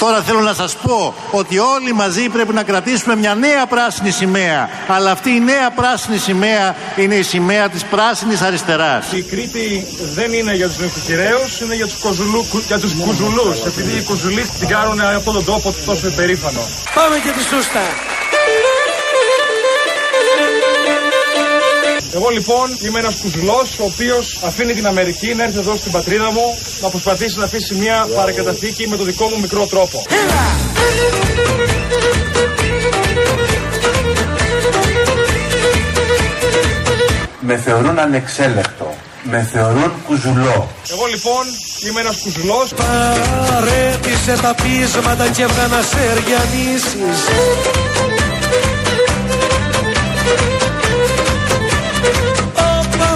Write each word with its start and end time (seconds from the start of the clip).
Τώρα 0.00 0.22
θέλω 0.22 0.40
να 0.40 0.54
σας 0.54 0.76
πω 0.76 1.14
ότι 1.30 1.58
όλοι 1.58 1.92
μαζί 1.92 2.28
πρέπει 2.28 2.52
να 2.52 2.62
κρατήσουμε 2.62 3.16
μια 3.16 3.34
νέα 3.34 3.66
πράσινη 3.66 4.10
σημαία. 4.10 4.68
Αλλά 4.88 5.10
αυτή 5.10 5.30
η 5.30 5.40
νέα 5.40 5.70
πράσινη 5.70 6.18
σημαία 6.18 6.76
είναι 6.96 7.14
η 7.14 7.22
σημαία 7.22 7.68
της 7.68 7.84
πράσινης 7.84 8.40
αριστεράς. 8.40 9.12
Η 9.12 9.22
Κρήτη 9.22 9.86
δεν 10.14 10.32
είναι 10.32 10.54
για 10.54 10.66
τους 10.68 10.78
νοικοκυρέους, 10.78 11.60
είναι 11.60 11.74
για 11.74 11.86
τους, 11.86 11.98
κοζουλού, 12.00 12.44
για 12.66 12.78
τους 12.78 12.94
κουζουλούς. 12.94 13.64
Επειδή 13.66 13.98
οι 13.98 14.02
κουζουλοί 14.02 14.46
την 14.58 14.68
κάνουν 14.68 15.00
αυτόν 15.00 15.34
τον 15.34 15.44
τόπο 15.44 15.74
τόσο 15.86 16.06
υπερήφανο. 16.06 16.60
Πάμε 16.94 17.16
και 17.18 17.30
τη 17.30 17.42
σούστα. 17.42 17.80
Εγώ 22.16 22.28
λοιπόν 22.28 22.66
είμαι 22.84 22.98
ένας 22.98 23.14
κουζουλός 23.22 23.78
ο 23.78 23.84
οποίος 23.84 24.40
αφήνει 24.44 24.74
την 24.74 24.86
Αμερική 24.86 25.34
να 25.34 25.42
έρθει 25.42 25.58
εδώ 25.58 25.76
στην 25.76 25.92
πατρίδα 25.92 26.30
μου 26.32 26.58
να 26.80 26.88
προσπαθήσει 26.88 27.38
να 27.38 27.44
αφήσει 27.44 27.74
μια 27.74 28.08
παρακαταθήκη 28.14 28.88
με 28.88 28.96
το 28.96 29.04
δικό 29.04 29.26
μου 29.28 29.40
μικρό 29.40 29.66
τρόπο. 29.66 30.02
Με 37.40 37.56
θεωρούν 37.56 37.98
ανεξέλεκτο. 37.98 38.94
Με 39.22 39.48
θεωρούν 39.52 39.92
κουζουλό. 40.06 40.68
Εγώ 40.92 41.06
λοιπόν 41.10 41.44
είμαι 41.88 42.00
ένας 42.00 42.16
κουζουλός 42.22 42.74
Παρέτησε 42.74 44.42
τα 44.42 44.54
πείσματα 44.62 45.28
και 45.28 45.42
έβγα 45.42 45.66
να 45.66 45.82
σε 45.82 45.98
εργιανίσεις. 46.16 47.24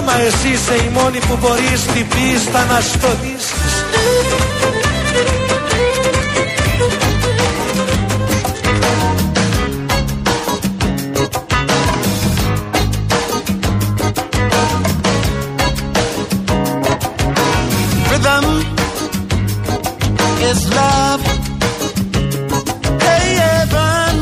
μα 0.06 0.20
εσύ 0.20 0.48
είσαι 0.48 0.74
η 0.74 0.90
μόνη 0.92 1.18
που 1.18 1.36
μπορείς 1.40 1.82
την 1.94 2.06
πίστα 2.08 2.64
να 2.64 2.80
στολίσεις. 2.80 3.74
Rhythm 18.10 18.46
is 20.48 20.60
love. 20.78 21.22
Hey, 23.06 23.26
heaven. 23.44 24.14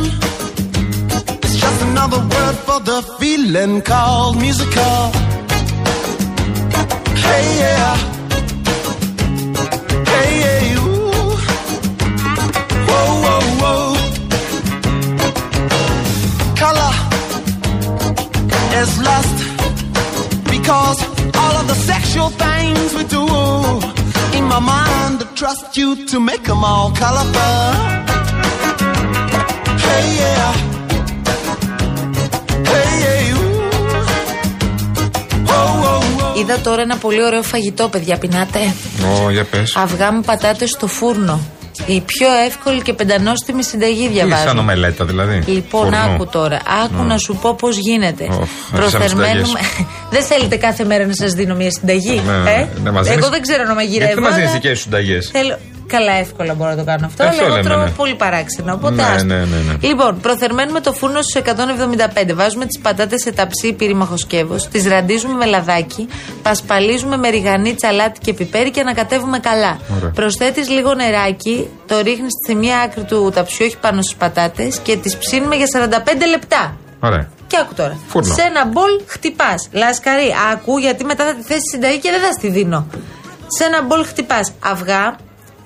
It's 1.45 1.57
just 1.65 1.81
another 1.91 2.21
word 2.33 2.57
for 2.67 2.79
the 2.91 2.99
feeling 3.19 3.83
called 3.83 4.37
musical. 4.47 5.28
trust 25.40 25.78
you 25.78 26.06
to 26.06 26.20
make 26.20 26.44
them 26.44 26.64
all 26.64 26.92
colorful. 26.92 27.42
Hey 29.80 30.18
yeah 30.20 30.69
Είδα 36.40 36.60
τώρα 36.60 36.82
ένα 36.82 36.96
πολύ 36.98 37.24
ωραίο 37.24 37.42
φαγητό, 37.44 37.88
παιδιά. 37.88 38.18
Πεινάτε. 38.18 38.60
Ω, 39.26 39.30
για 39.30 39.44
πες. 39.44 39.76
Αυγά 39.76 40.12
με 40.12 40.22
πατάτες 40.22 40.70
στο 40.70 40.88
φούρνο. 40.88 41.40
Η 41.86 42.02
πιο 42.02 42.28
εύκολη 42.48 42.82
και 42.82 42.94
πεντανόστιμη 42.94 43.64
συνταγή 43.64 44.08
Τι, 44.08 44.14
διαβάζω. 44.14 44.44
σαν 44.44 44.58
ομελέτα 44.58 45.06
δηλαδή. 45.06 45.44
Λοιπόν, 45.48 45.82
Φουρνού. 45.84 45.98
άκου 46.14 46.28
τώρα. 46.28 46.60
Άκου 46.86 47.04
να 47.04 47.18
σου 47.18 47.36
πω 47.42 47.54
πώς 47.56 47.78
γίνεται. 47.78 48.28
Οχ, 48.32 48.48
Προθερμαίνουμε. 48.72 49.60
δεν 50.14 50.24
θέλετε 50.24 50.56
κάθε 50.56 50.84
μέρα 50.86 51.06
να 51.06 51.14
σας 51.14 51.32
δίνω 51.34 51.56
μια 51.56 51.72
συνταγή. 51.72 52.22
Ναι, 52.26 52.52
ε; 52.52 52.68
ναι, 52.84 52.92
μας 52.92 53.06
Εγώ 53.08 53.16
δίνεις- 53.16 53.30
δεν 53.30 53.42
ξέρω 53.42 53.64
να 53.64 53.74
μαγειρεύω. 53.74 54.06
Γιατί 54.06 54.14
δεν 54.14 54.24
μας 54.24 54.34
δίνεις 54.36 54.50
αλλά 54.50 54.60
δικές 54.60 54.78
σου 54.78 54.84
συνταγές; 54.84 55.30
Θέλω... 55.34 55.58
Καλά, 55.90 56.12
εύκολα 56.12 56.54
μπορώ 56.54 56.70
να 56.70 56.76
το 56.76 56.84
κάνω 56.84 57.06
αυτό. 57.06 57.24
Ε, 57.24 57.26
αλλά 57.28 57.34
αυτό 57.36 57.46
εγώ 57.46 57.56
λέμε, 57.56 57.70
τρώω 57.70 57.84
ναι. 57.84 57.90
πολύ 57.90 58.16
παράξενο. 58.16 58.74
Οπότε 58.74 58.96
Ναι, 58.96 59.04
άστο. 59.04 59.26
ναι, 59.26 59.36
ναι, 59.36 59.44
ναι. 59.46 59.88
Λοιπόν, 59.88 60.20
προθερμαίνουμε 60.20 60.80
το 60.80 60.94
φούρνο 60.94 61.22
στους 61.22 61.42
175. 61.42 62.34
Βάζουμε 62.34 62.66
τις 62.66 62.80
πατάτες 62.80 63.22
σε 63.22 63.32
ταψί 63.32 63.74
πυρήμαχος 63.74 64.20
σκεύος. 64.20 64.68
Τις 64.68 64.88
ραντίζουμε 64.88 65.34
με 65.34 65.46
λαδάκι. 65.46 66.08
Πασπαλίζουμε 66.42 67.18
με 67.18 67.30
ριγανίτσα, 67.30 67.88
αλάτι 67.88 68.20
και 68.20 68.34
πιπέρι 68.34 68.72
και 68.72 68.80
ανακατεύουμε 68.80 69.40
καλά. 69.40 69.80
Ωραία. 69.98 70.10
Προσθέτεις 70.10 70.70
λίγο 70.70 70.94
νεράκι. 70.94 71.70
Το 71.88 72.00
ρίχνεις 72.00 72.32
στη 72.46 72.56
μία 72.56 72.78
άκρη 72.80 73.04
του 73.04 73.32
ταψιού, 73.36 73.66
όχι 73.66 73.78
πάνω 73.78 74.02
στις 74.02 74.16
πατάτες. 74.16 74.78
Και 74.80 74.98
τις 74.98 75.18
ψήνουμε 75.18 75.56
για 75.56 75.66
45 75.66 76.26
λεπτά. 76.30 76.78
Ωραία. 77.00 77.30
Και 77.48 77.58
άκου 77.62 77.74
τώρα. 77.74 77.98
Φούρνο. 78.08 78.34
Σε 78.34 78.42
ένα 78.42 78.66
μπολ 78.66 78.90
χτυπάς. 79.06 79.68
Λασκαρί, 79.72 80.34
άκου 80.54 80.78
γιατί 80.78 81.06
μετά 81.06 81.26
θα 81.26 81.34
τη 81.36 81.42
θέσει 81.44 81.62
συνταγή 81.72 81.98
και 82.00 82.10
δεν 82.12 82.20
θα 82.20 82.32
στη 82.32 82.48
δίνω. 82.50 82.88
Σε 83.58 83.64
ένα 83.64 83.82
μπολ 83.84 84.06
χτυπάς 84.06 84.52
αυγά, 84.60 85.16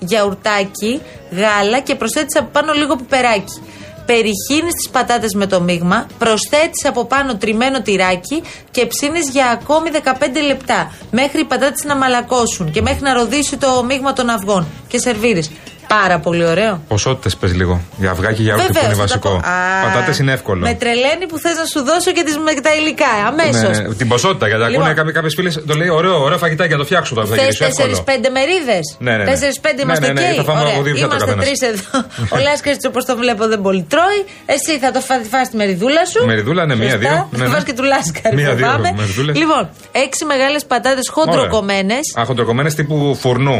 γιαουρτάκι, 0.06 1.00
γάλα 1.30 1.80
και 1.80 1.94
προσθέτεις 1.94 2.36
από 2.36 2.48
πάνω 2.52 2.72
λίγο 2.72 2.96
πιπεράκι. 2.96 3.62
Περιχύνεις 4.06 4.74
τις 4.74 4.88
πατάτες 4.92 5.34
με 5.34 5.46
το 5.46 5.60
μείγμα, 5.60 6.06
προσθέτεις 6.18 6.84
από 6.84 7.04
πάνω 7.04 7.36
τριμμένο 7.36 7.82
τυράκι 7.82 8.42
και 8.70 8.86
ψήνεις 8.86 9.30
για 9.30 9.46
ακόμη 9.46 9.90
15 9.90 10.42
λεπτά. 10.46 10.92
Μέχρι 11.10 11.40
οι 11.40 11.44
πατάτες 11.44 11.84
να 11.84 11.96
μαλακώσουν 11.96 12.70
και 12.70 12.82
μέχρι 12.82 13.02
να 13.02 13.12
ροδίσει 13.12 13.56
το 13.56 13.84
μείγμα 13.84 14.12
των 14.12 14.28
αυγών. 14.30 14.66
Και 14.88 14.98
σερβίρεις. 14.98 15.50
Πάρα 15.88 16.18
πολύ 16.18 16.44
ωραίο. 16.44 16.82
Ποσότητες 16.88 17.36
πες 17.36 17.54
λίγο. 17.54 17.80
Για 17.96 18.10
αυγά 18.10 18.32
και 18.32 18.42
γιαούρτι 18.42 18.66
που 18.66 18.78
είναι 18.78 18.88
Βεβαίως, 18.94 19.10
θα 19.10 19.18
τα 19.18 19.28
βασικό. 19.28 19.28
πω. 19.28 19.48
Α, 19.50 19.84
Πατάτες 19.92 20.18
είναι 20.18 20.32
εύκολο. 20.32 20.60
Με 20.60 20.74
τρελαίνει 20.74 21.26
που 21.28 21.38
θες 21.38 21.56
να 21.62 21.64
σου 21.72 21.80
δώσω 21.88 22.10
και 22.16 22.22
τις, 22.26 22.36
με 22.38 22.52
τα 22.66 22.72
υλικά. 22.78 23.12
Αμέσως. 23.30 23.76
Ναι, 23.78 23.88
ναι, 23.88 23.94
την 23.94 24.08
ποσότητα, 24.08 24.46
γιατί 24.48 24.70
Λοιπόν. 24.70 24.88
ακούνε 24.88 25.12
κάποιες 25.12 25.34
φίλες 25.34 25.54
το 25.66 25.74
λέει 25.74 25.88
ωραίο, 25.88 26.16
ωραίο 26.22 26.38
φαγητάκι 26.38 26.72
να 26.72 26.78
το 26.78 26.84
φτιάξω 26.84 27.14
τώρα. 27.14 27.26
θα 27.26 27.34
Θες 27.34 27.42
γυρίσω 27.44 27.64
εύκολο. 27.64 28.04
4-5 28.06 28.30
μερίδες; 28.36 28.84
Ναι, 28.98 29.16
ναι, 29.16 29.24
ναι. 29.24 29.32
4-5 29.32 29.80
είμαστε 29.82 30.06
Ναι, 30.06 30.12
ναι, 30.12 30.20
ναι, 30.20 30.32
okay. 30.32 30.36
θα 30.36 30.44
φάμε 30.48 30.60
Ωραία. 30.60 30.72
από 30.74 30.82
δύο 30.82 30.94
πιάτα 30.94 31.14
Είμαστε 31.14 31.34
καθένας. 31.34 31.44
τρεις 31.46 31.60
εδώ. 31.70 31.88
Ο 32.34 32.36
Λάσκαρη, 32.46 32.76
όπω 32.90 33.00
το 33.10 33.14
βλέπω, 33.22 33.42
δεν 33.52 33.60
πολύ 33.66 33.82
τρώει. 33.92 34.20
Εσύ 34.54 34.72
θα 34.82 34.90
το 34.94 35.00
φας, 35.08 35.20
φας 35.32 35.46
τη 35.50 35.56
μεριδούλα 35.60 36.02
σου. 36.12 36.20
Μεριδούλα, 36.30 36.62
ναι, 36.66 36.74
μία, 36.76 36.90
Σωστά. 36.90 36.98
δύο. 37.04 37.28
Ναι, 37.30 37.38
Θα 37.38 37.44
ναι. 37.48 37.54
φας 37.54 37.64
και 37.68 37.72
του 37.78 37.82
Λάσκαρη. 37.92 38.34
Μία, 38.40 38.54
δύο 38.54 38.66
φοβάμαι. 38.66 38.90
μεριδούλες. 39.00 39.34
Λοιπόν, 39.42 39.62
6 39.92 40.24
μεγάλες 40.32 40.62
πατάτες 40.64 41.06
χοντροκομμένες. 41.14 42.04
Α, 42.20 42.24
χοντροκομμένες 42.28 42.74
τύπου 42.74 43.16
φουρνού. 43.20 43.58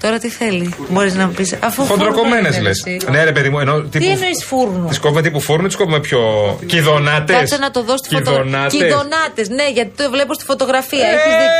Τώρα 0.00 0.18
τι 0.18 0.28
θέλει; 0.28 0.74
Μπορείς 0.88 1.14
να 1.14 1.26
μου 1.26 1.32
πεις. 1.32 1.56
Αφού 1.60 1.82
Χοντροκομμένες 1.84 2.54
φούρνο 2.54 2.68
λες. 2.68 2.82
είναι, 2.86 2.96
εσύ. 2.96 3.10
Ναι, 3.10 3.24
ρε 3.24 3.32
παιδί 3.32 3.48
μου, 3.48 3.58
ενώ. 3.58 3.80
Τι 3.82 4.06
εννοείς 4.10 4.44
φούρνο; 4.44 4.88
Τι 4.92 4.98
κόβουμε 4.98 5.22
τύπου 5.22 5.40
φούρνου, 5.40 5.68
τι 5.68 5.76
κόβουμε 5.76 6.00
πιο. 6.00 6.20
Κιδονάτε. 6.66 7.32
Κάτσε 7.32 7.56
να 7.56 7.70
το 7.70 7.82
δω 7.82 7.96
στη 7.96 8.14
φωτογραφία. 8.14 8.66
Κιδονάτε, 8.66 9.44
ναι, 9.48 9.68
γιατί 9.70 9.90
το 10.02 10.10
βλέπω 10.10 10.34
στη 10.34 10.44
φωτογραφία. 10.44 11.06
Ε, 11.06 11.10
Έχεις 11.14 11.34
δει- 11.40 11.50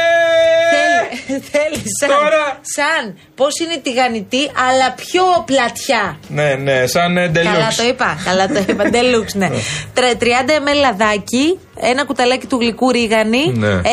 Θέλεις, 1.28 1.42
θέλει 1.50 1.82
σαν, 2.00 2.08
Τώρα. 2.08 2.44
σαν 2.76 3.18
πώς 3.34 3.58
είναι 3.60 3.72
η 3.72 3.78
τηγανιτή, 3.80 4.42
αλλά 4.68 4.92
πιο 4.92 5.22
πλατιά. 5.46 6.18
Ναι, 6.28 6.54
ναι, 6.54 6.86
σαν 6.86 7.16
ε, 7.16 7.28
Καλά 7.34 7.52
το 7.52 7.66
deluxe. 7.84 7.88
είπα. 7.88 8.18
Καλά 8.24 8.46
το 8.48 8.64
είπα. 8.68 8.84
Deluxe, 8.96 9.34
ναι. 9.34 9.48
Τρε- 9.94 10.16
30 10.20 10.24
ml 10.24 10.76
λαδάκι, 10.80 11.58
ένα 11.80 12.04
κουταλάκι 12.04 12.46
του 12.46 12.56
γλυκού 12.60 12.90
ρίγανη, 12.90 13.52
Ναι. 13.56 13.80
6 13.84 13.88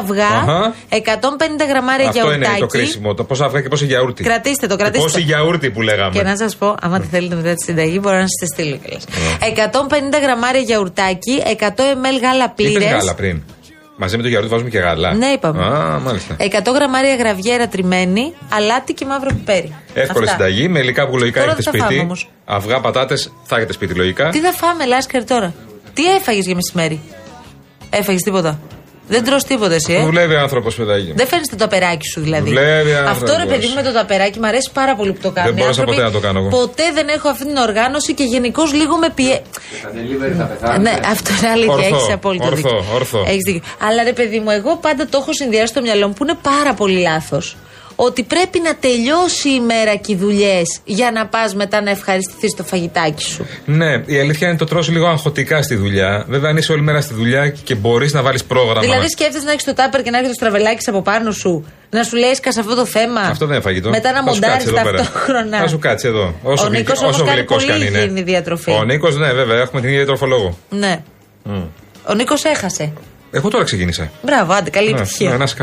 αυγά, 0.00 0.26
Αχα. 0.26 0.74
150 0.88 1.66
γραμμάρια 1.68 2.08
Αυτό 2.08 2.20
είναι 2.20 2.28
γιαουρτάκι. 2.36 2.60
το 2.60 2.66
κρίσιμο. 2.66 3.14
Το 3.14 3.24
πόσα 3.24 3.44
αυγά 3.44 3.60
και 3.60 3.68
πόση 3.68 3.84
γιαούρτι. 3.84 4.22
Κρατήστε 4.22 4.66
το, 4.66 4.76
Και 4.76 4.82
κρατήστε 4.82 5.06
Πόση 5.06 5.14
το. 5.20 5.26
γιαούρτι 5.26 5.70
που 5.70 5.82
λέγαμε. 5.82 6.12
Και 6.12 6.22
να 6.22 6.36
σας 6.36 6.56
πω, 6.56 6.74
άμα 6.80 7.00
τη 7.00 7.06
θέλετε 7.06 7.34
μετά 7.34 7.54
τη 7.54 7.62
συνταγή, 7.62 7.98
μπορώ 8.02 8.16
να 8.16 8.26
σας 8.26 8.38
τη 8.40 8.46
στείλω 8.46 8.76
κιόλας. 8.76 9.04
150 9.40 10.18
γραμμάρια 10.22 10.60
γιαουρτάκι, 10.60 11.42
100 11.46 11.64
ml 11.64 12.20
γάλα 12.22 12.44
Είπες 12.44 12.52
πλήρες. 12.54 12.90
γάλα 12.90 13.14
πριν. 13.14 13.42
Μαζί 14.00 14.16
με 14.16 14.22
το 14.22 14.28
γιαούρτι 14.28 14.50
βάζουμε 14.50 14.70
και 14.70 14.78
γάλα. 14.78 15.14
Ναι, 15.14 15.26
είπαμε. 15.26 15.64
Α, 15.64 15.98
μάλιστα. 15.98 16.36
100 16.38 16.72
γραμμάρια 16.74 17.14
γραβιέρα 17.14 17.68
τριμμένη, 17.68 18.34
αλάτι 18.50 18.92
και 18.92 19.04
μαύρο 19.04 19.28
πιπέρι. 19.28 19.74
Εύκολη 19.94 20.24
Αυτά. 20.24 20.36
συνταγή, 20.36 20.68
με 20.68 20.78
υλικά 20.78 21.08
που 21.08 21.18
λογικά 21.18 21.40
Τώρα 21.40 21.52
έχετε 21.52 21.70
τι 21.70 21.76
θα 21.76 21.84
φάμε 21.84 21.90
σπίτι. 21.90 22.04
όμως; 22.04 22.30
Αυγά, 22.44 22.80
πατάτες 22.80 23.32
θα 23.44 23.56
έχετε 23.56 23.72
σπίτι 23.72 23.94
λογικά. 23.94 24.28
Τι 24.28 24.40
θα 24.40 24.52
φάμε, 24.52 24.84
Λάσκαρ, 24.86 25.24
τώρα; 25.24 25.54
Τι 25.94 26.14
έφαγες 26.14 26.44
για 26.46 26.54
μεσημέρι; 26.54 27.00
Έφαγες 27.90 28.22
τίποτα; 28.22 28.60
Δεν 29.08 29.24
τρως 29.24 29.44
τίποτα 29.44 29.74
εσύ, 29.74 29.92
ε. 29.92 30.04
Δουλεύει 30.04 30.34
άνθρωπος, 30.36 30.74
παιδάκι. 30.74 31.12
Δεν 31.16 31.26
φέρνει 31.26 31.44
το 31.50 31.56
ταπεράκι 31.56 32.06
σου 32.12 32.20
δηλαδή. 32.20 32.48
Δουλεύει 32.48 32.92
Αυτό 32.92 33.08
άνθρωπος. 33.08 33.36
ρε 33.36 33.44
παιδί 33.44 33.66
μου 33.66 33.74
με 33.74 33.82
το 33.82 33.92
ταπεράκι 33.92 34.38
μου 34.38 34.46
αρέσει 34.46 34.70
πάρα 34.72 34.94
πολύ 34.96 35.12
που 35.12 35.20
το 35.22 35.30
κάνει. 35.30 35.48
Δεν 35.48 35.56
μπόρεσα 35.58 35.84
ποτέ 35.84 36.02
να 36.02 36.10
το 36.10 36.18
κάνω 36.18 36.38
εγώ. 36.38 36.48
Ποτέ 36.48 36.82
δεν 36.94 37.08
έχω 37.08 37.28
αυτή 37.28 37.46
την 37.46 37.56
οργάνωση 37.56 38.14
και 38.14 38.24
γενικώ 38.24 38.62
λίγο 38.72 38.96
με 38.96 39.10
πιέ. 39.14 39.40
Ναι, 40.80 40.92
αυτό 41.10 41.30
είναι 41.38 41.48
αλήθεια. 41.50 41.74
Ορθό, 41.74 41.96
Έχεις 41.96 42.12
απόλυτο 42.12 42.44
ορθό, 42.44 42.56
δίκιο. 42.56 42.84
ορθό. 42.94 43.24
Έχεις 43.26 43.42
δίκιο. 43.46 43.62
Αλλά 43.88 44.02
ρε 44.02 44.12
παιδί 44.12 44.38
μου, 44.40 44.50
εγώ 44.50 44.76
πάντα 44.76 45.06
το 45.06 45.18
έχω 45.20 45.32
συνδυάσει 45.32 45.66
στο 45.66 45.80
μυαλό 45.80 46.06
μου 46.06 46.12
που 46.12 46.24
είναι 46.24 46.36
πάρα 46.42 46.74
πολύ 46.74 47.00
λάθος. 47.00 47.56
Ότι 48.00 48.22
πρέπει 48.22 48.60
να 48.60 48.74
τελειώσει 48.74 49.48
η 49.48 49.60
μέρα 49.60 49.94
και 49.96 50.12
οι 50.12 50.16
δουλειές 50.16 50.78
για 50.84 51.10
να 51.10 51.26
πας 51.26 51.54
μετά 51.54 51.80
να 51.82 51.90
ευχαριστηθείς 51.90 52.54
το 52.54 52.64
φαγητάκι 52.64 53.22
σου. 53.22 53.46
Ναι, 53.64 54.02
η 54.06 54.18
αλήθεια 54.18 54.48
είναι 54.48 54.56
το 54.56 54.64
τρώσει 54.64 54.90
λίγο 54.90 55.06
αγχωτικά 55.06 55.62
στη 55.62 55.74
δουλειά. 55.74 56.24
Βέβαια, 56.28 56.50
αν 56.50 56.56
είσαι 56.56 56.72
όλη 56.72 56.82
μέρα 56.82 57.00
στη 57.00 57.14
δουλειά 57.14 57.48
και 57.48 57.74
μπορείς 57.74 58.12
να 58.12 58.22
βάλεις 58.22 58.44
πρόγραμμα. 58.44 58.80
Δηλαδή, 58.80 59.08
σκέφτεσαι 59.08 59.44
να 59.44 59.50
έχεις 59.52 59.64
το 59.64 59.74
τάπερ 59.74 60.02
και 60.02 60.10
να 60.10 60.16
έρχεται 60.18 60.34
το 60.38 60.44
στραβελάκι 60.44 60.88
από 60.90 61.02
πάνω 61.02 61.30
σου, 61.32 61.64
να 61.90 62.02
σου 62.02 62.16
λέει 62.16 62.34
σε 62.34 62.60
αυτό 62.60 62.74
το 62.74 62.86
θέμα. 62.86 63.20
Αυτό 63.20 63.46
δεν 63.46 63.54
είναι 63.54 63.64
φαγητό. 63.64 63.88
Μετά 63.90 64.12
να 64.12 64.22
Θα 64.22 64.32
σου 64.32 64.34
μοντάρεις 64.34 64.64
κάτσει 64.64 64.68
εδώ 64.80 64.90
πέρα. 64.90 64.96
ταυτόχρονα. 65.02 65.58
Θα 65.58 65.68
σου 65.68 65.78
κάτσει 65.78 66.08
εδώ. 66.08 66.34
Όσο, 66.42 66.66
Ο 66.66 66.68
Νίκος 66.68 67.00
όμως 67.02 67.14
όσο 67.14 67.24
κάνει 67.24 67.36
γλυκός 67.36 67.64
πολύ 67.64 67.78
κι 67.78 67.84
αν 67.86 67.88
είναι. 67.88 67.98
υγιεινή 67.98 68.22
διατροφή. 68.22 68.70
Ο 68.70 68.84
Νίκος, 68.84 69.16
ναι, 69.16 69.32
βέβαια, 69.32 69.60
έχουμε 69.60 69.80
την 69.80 69.90
ίδια 69.90 70.06
τροφολόγο. 70.06 70.58
Ναι. 70.70 71.00
Ο 72.08 72.14
Νίκος 72.14 72.44
έχασε. 72.44 72.92
Εγώ 73.30 73.48
τώρα 73.48 73.64
ξεκίνησα. 73.64 74.10
Μπράβο, 74.22 74.52
άντε, 74.52 74.70
καλή 74.70 74.92
Ναι, 74.92 74.98
επιτυχία. 74.98 75.30
ναι, 75.30 75.36
να 75.36 75.44
είσαι 75.44 75.54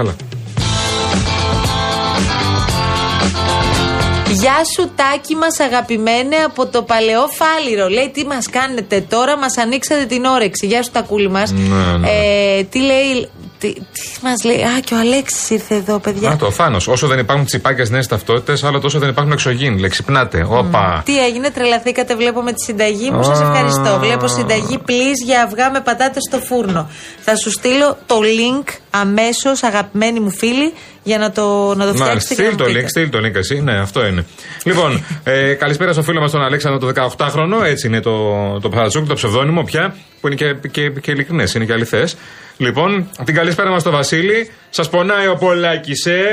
Γεια 4.41 4.63
σου, 4.73 4.91
τάκι 4.95 5.35
μας, 5.35 5.59
αγαπημένε 5.59 6.35
από 6.35 6.65
το 6.67 6.83
παλαιό 6.83 7.27
φάληρο. 7.27 7.87
Λέει 7.87 8.09
τι 8.09 8.25
μας 8.25 8.49
κάνετε 8.49 9.01
τώρα, 9.01 9.37
μας 9.37 9.57
ανοίξατε 9.57 10.05
την 10.05 10.25
όρεξη. 10.25 10.65
Γεια 10.65 10.83
σου, 10.83 10.91
τακούλη 10.91 11.29
μας. 11.29 11.51
Ναι, 11.51 11.97
ναι. 11.97 12.09
Ε, 12.09 12.63
τι 12.63 12.79
λέει. 12.79 13.29
Τι, 13.59 13.73
τι 13.73 13.79
μας 14.23 14.43
λέει; 14.43 14.61
Α, 14.61 14.79
και 14.83 14.93
ο 14.93 14.97
Αλέξης 14.97 15.49
ήρθε 15.49 15.75
εδώ, 15.75 15.99
παιδιά. 15.99 16.29
Α, 16.29 16.35
το 16.35 16.51
Θάνος. 16.51 16.87
Όσο 16.87 17.07
δεν 17.07 17.19
υπάρχουν 17.19 17.45
τσιπάκια 17.45 17.85
νέες 17.89 18.07
ταυτότητες, 18.07 18.63
άλλο 18.63 18.79
τόσο 18.79 18.99
δεν 18.99 19.09
υπάρχουν 19.09 19.31
εξωγήινοι. 19.33 19.79
Λέει, 19.79 19.89
ξυπνάτε. 19.89 20.45
Όπα. 20.49 21.01
Τι 21.05 21.25
έγινε, 21.25 21.49
τρελαθήκατε, 21.51 22.15
βλέπω 22.15 22.41
με 22.41 22.51
τη 22.53 22.63
συνταγή 22.63 23.11
μου. 23.11 23.23
Σας 23.23 23.39
Α. 23.39 23.51
ευχαριστώ. 23.51 23.99
Βλέπω 23.99 24.27
συνταγή 24.27 24.79
please 24.87 25.19
για 25.25 25.43
αυγά 25.43 25.71
με 25.71 25.81
πατάτες 25.81 26.23
στο 26.29 26.37
φούρνο. 26.39 26.89
Θα 27.19 27.35
σου 27.35 27.51
στείλω 27.51 27.97
το 28.05 28.15
link 28.19 28.67
αμέσως, 28.89 29.63
αγαπημένοι 29.63 30.19
μου 30.19 30.31
φίλοι, 30.31 30.73
για 31.03 31.17
να 31.17 31.31
το, 31.31 31.75
να 31.75 31.85
το 31.85 31.93
Να, 31.93 32.05
φτιάξετε. 32.05 32.35
και 32.35 32.41
στείλ 32.41 32.45
να 32.51 32.55
το 32.57 32.63
μου 32.63 32.69
link, 32.69 32.73
πείτε. 32.75 32.87
στείλ 32.87 33.09
το 33.09 33.17
link 33.17 33.35
εσύ. 33.35 33.61
Ναι, 33.61 33.77
αυτό 33.79 34.05
είναι. 34.05 34.25
λοιπόν, 34.63 35.03
ε, 35.23 35.53
καλησπέρα 35.53 35.93
στο 35.93 36.03
φίλο 36.03 36.19
μας 36.21 36.31
τον 36.31 36.41
Αλέξανδρο 36.41 36.91
το 36.93 37.15
18χρονο. 37.17 37.65
Έτσι 37.65 37.87
είναι 37.87 37.99
το, 37.99 38.11
το 38.59 38.69
Παπατσούκ, 38.69 39.07
το 39.07 39.13
ψευδόνυμο 39.13 39.63
πια, 39.63 39.95
που 40.21 40.27
είναι 40.27 40.35
και, 40.35 40.67
και, 40.71 40.89
και 40.89 41.11
ειλικρινές, 41.11 41.53
είναι 41.53 41.65
και 41.65 41.73
αληθές. 41.73 42.17
Λοιπόν, 42.57 43.09
την 43.25 43.35
καλησπέρα 43.35 43.69
μας 43.69 43.81
στο 43.81 43.91
Βασίλη. 43.91 44.51
Σας 44.69 44.89
πονάει 44.89 45.27
ο 45.27 45.35
Πολάκης, 45.35 46.05
ε. 46.05 46.23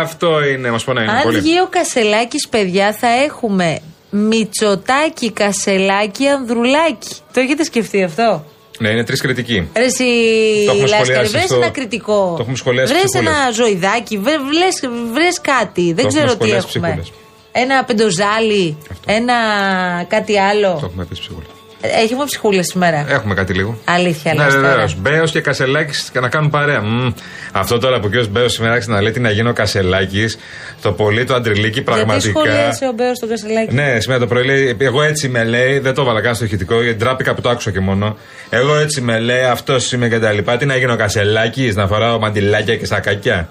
Αυτό 0.00 0.44
είναι, 0.44 0.70
μας 0.70 0.84
πονάει 0.84 1.06
Αν 1.06 1.22
πολύ. 1.22 1.40
βγει 1.40 1.60
ο 1.60 1.66
Κασελάκης, 1.70 2.48
παιδιά, 2.48 2.92
θα 2.92 3.08
έχουμε 3.08 3.80
Μητσοτάκι, 4.10 5.30
Κασελάκι, 5.32 6.26
Ανδρουλάκι. 6.26 7.08
Το 7.32 7.40
έχετε 7.40 7.64
σκεφτεί 7.64 8.02
αυτό; 8.02 8.44
Ναι, 8.78 8.88
είναι 8.88 9.04
τρεις 9.04 9.20
κριτικοί. 9.20 9.68
Ρε 9.76 9.84
εσύ 9.84 10.04
Το 10.66 10.70
έχουμε 10.72 10.80
Λάσκαρη, 10.88 11.04
σχολιάσει 11.04 11.30
βρες 11.30 11.44
στο- 11.44 11.56
ένα 11.56 11.68
κριτικό. 11.70 12.32
το 12.36 12.38
έχουμε 12.40 12.56
σχολιάσει 12.56 12.92
Βρες 12.92 13.04
ψυχούλες. 13.04 13.34
ένα 13.38 13.50
ζωηδάκι, 13.50 14.18
βρε, 14.18 14.34
βρες, 14.38 14.80
βρες 15.12 15.40
κάτι. 15.40 15.92
Δεν 15.92 16.04
Το 16.04 16.08
ξέρω 16.08 16.24
έχουμε 16.24 16.44
τι 16.44 16.50
σχολιάσει 16.50 16.66
έχουμε. 16.70 16.88
ψυχούλες. 16.88 17.12
Ένα 17.52 17.84
πεντοζάλι, 17.84 18.76
Αυτό. 18.90 19.12
ένα 19.12 19.34
κάτι 20.08 20.38
άλλο. 20.38 20.76
Το 20.80 20.86
έχουμε 20.86 21.04
πει 21.04 21.14
ψυχούλα. 21.14 21.46
Ε, 21.80 21.88
Έχουμε 22.02 22.24
ψυχούλες 22.24 22.66
σήμερα. 22.66 23.04
Έχουμε 23.08 23.34
κάτι 23.34 23.52
λίγο. 23.54 23.78
Αλήθεια, 23.84 24.34
Ναι, 24.34 24.44
λες 24.44 24.54
τώρα. 24.54 24.68
βεβαίως. 24.68 24.94
Μπέος 25.00 25.30
και 25.30 25.40
Κασελάκης 25.40 26.08
και 26.12 26.20
να 26.20 26.28
κάνουν 26.28 26.50
παρέα. 26.50 26.80
Μμ. 26.82 27.12
Αυτό 27.52 27.78
τώρα 27.78 28.00
που 28.00 28.10
ο 28.14 28.20
κ. 28.20 28.26
Μπέος 28.26 28.52
σήμερα 28.52 28.72
άρχισε 28.72 28.90
να 28.92 29.00
λέει 29.02 29.12
τι 29.12 29.20
να 29.20 29.30
γίνει 29.30 29.48
ο 29.48 29.52
Κασελάκης, 29.52 30.38
το 30.82 30.92
πολύ 30.92 31.24
το 31.24 31.34
αντριλίκι 31.34 31.68
Γιατί 31.68 31.82
πραγματικά. 31.82 32.28
σχολίασε 32.28 32.86
ο 32.86 32.92
Μπέος 32.92 33.18
τον 33.18 33.28
Κασελάκη; 33.28 33.74
Ναι, 33.74 34.00
σήμερα 34.00 34.20
το 34.20 34.26
πρωί 34.26 34.44
λέει, 34.44 34.76
εγώ 34.80 35.02
έτσι 35.02 35.28
με 35.28 35.44
λέει, 35.44 35.78
δεν 35.78 35.94
το 35.94 36.02
έβαλα 36.02 36.20
καν 36.20 36.34
στο 36.34 36.44
ηχητικό, 36.44 36.82
γιατί 36.82 36.98
τράπηκα 36.98 37.34
που 37.34 37.40
το 37.40 37.48
άκουσα 37.48 37.70
και 37.70 37.80
μόνο. 37.80 38.16
Εγώ 38.50 38.74
έτσι 38.76 39.00
με 39.00 39.18
λέει, 39.18 39.42
αυτός 39.44 39.92
είμαι 39.92 40.08
και 40.08 40.18
τα 40.18 40.32
λοιπά. 40.32 40.56
Τι 40.56 40.66
να 40.66 40.76
γίνει 40.76 40.92
ο 40.92 40.96
Κασελάκης, 40.96 41.74
να 41.74 41.86
φοράω 41.86 42.18
μαντιλάκια 42.18 42.76
και 42.76 42.86
σακάκια. 42.86 43.48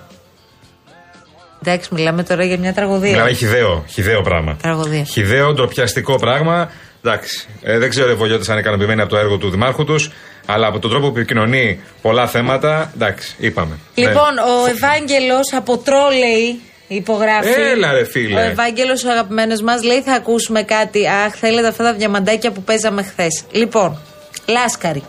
Εντάξει, 1.63 1.89
μιλάμε 1.93 2.23
τώρα 2.23 2.43
για 2.43 2.57
μια 2.57 2.73
τραγωδία. 2.73 3.11
Μιλάμε 3.11 3.31
χιδαίο, 3.33 3.85
χιδαίο 3.87 4.21
πράγμα. 4.21 4.57
Τραγωδία. 4.61 5.03
Χιδαίο, 5.03 5.53
ντροπιαστικό 5.53 6.15
πράγμα. 6.15 6.71
Εντάξει. 7.07 7.47
Ε, 7.61 7.77
δεν 7.77 7.89
ξέρω 7.89 8.11
οι 8.11 8.15
Βολιώτε 8.15 8.43
αν 8.47 8.51
είναι 8.51 8.59
ικανοποιημένοι 8.59 9.01
από 9.01 9.09
το 9.09 9.17
έργο 9.17 9.37
του 9.37 9.49
Δημάρχου 9.49 9.83
τους, 9.85 10.11
αλλά 10.45 10.67
από 10.67 10.79
τον 10.79 10.89
τρόπο 10.89 11.11
που 11.11 11.17
επικοινωνεί 11.17 11.79
πολλά 12.01 12.27
θέματα, 12.27 12.91
εντάξει, 12.95 13.35
είπαμε. 13.37 13.77
Λοιπόν, 13.95 14.33
Ναι. 14.33 14.41
ο 14.41 14.65
Ευάγγελος 14.69 15.53
από 15.53 15.77
Τρόλεϊ 15.77 16.59
υπογράφει. 16.87 17.49
Έλα, 17.49 17.91
ρε, 17.91 18.03
φίλε. 18.05 18.39
Ο 18.39 18.43
Ευάγγελος, 18.43 19.03
ο 19.03 19.09
αγαπημένος 19.09 19.61
μας, 19.61 19.83
λέει: 19.83 20.01
Θα 20.01 20.13
ακούσουμε 20.13 20.61
κάτι. 20.63 21.07
Αχ, 21.07 21.33
θέλετε 21.35 21.67
αυτά 21.67 21.83
τα 21.83 21.93
διαμαντάκια 21.93 22.51
που 22.51 22.63
παίζαμε 22.63 23.03
χθες. 23.03 23.43
Λοιπόν, 23.51 23.99
Λάσκαρη. 24.47 25.03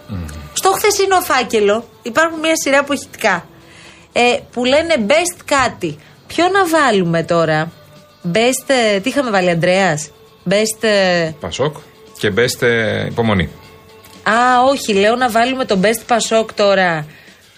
Στο 0.52 0.70
χθεσινό 0.72 1.20
φάκελο 1.20 1.88
υπάρχουν 2.02 2.38
μια 2.38 2.54
σειρά 2.64 2.78
αποχητικά 2.78 3.46
ε, 4.12 4.36
που 4.52 4.64
λένε 4.64 4.94
best 5.08 5.40
κάτι. 5.44 5.98
Ποιο 6.26 6.44
να 6.48 6.66
βάλουμε 6.78 7.22
τώρα; 7.22 7.70
Best. 8.32 8.66
ε, 8.94 9.00
τι 9.00 9.08
είχαμε 9.08 9.30
βάλει, 9.30 9.50
Αντρέα. 9.50 9.98
Best. 10.50 10.82
ε, 10.84 11.30
Πασόκ 11.40 11.76
και 12.18 12.30
μπέστε 12.30 12.68
υπομονή. 13.10 13.48
Α, 14.22 14.62
όχι, 14.68 14.94
λέω 14.94 15.16
να 15.16 15.30
βάλουμε 15.30 15.64
τον 15.64 15.80
Best 15.82 16.02
Πασόκ 16.06 16.52
τώρα. 16.52 17.06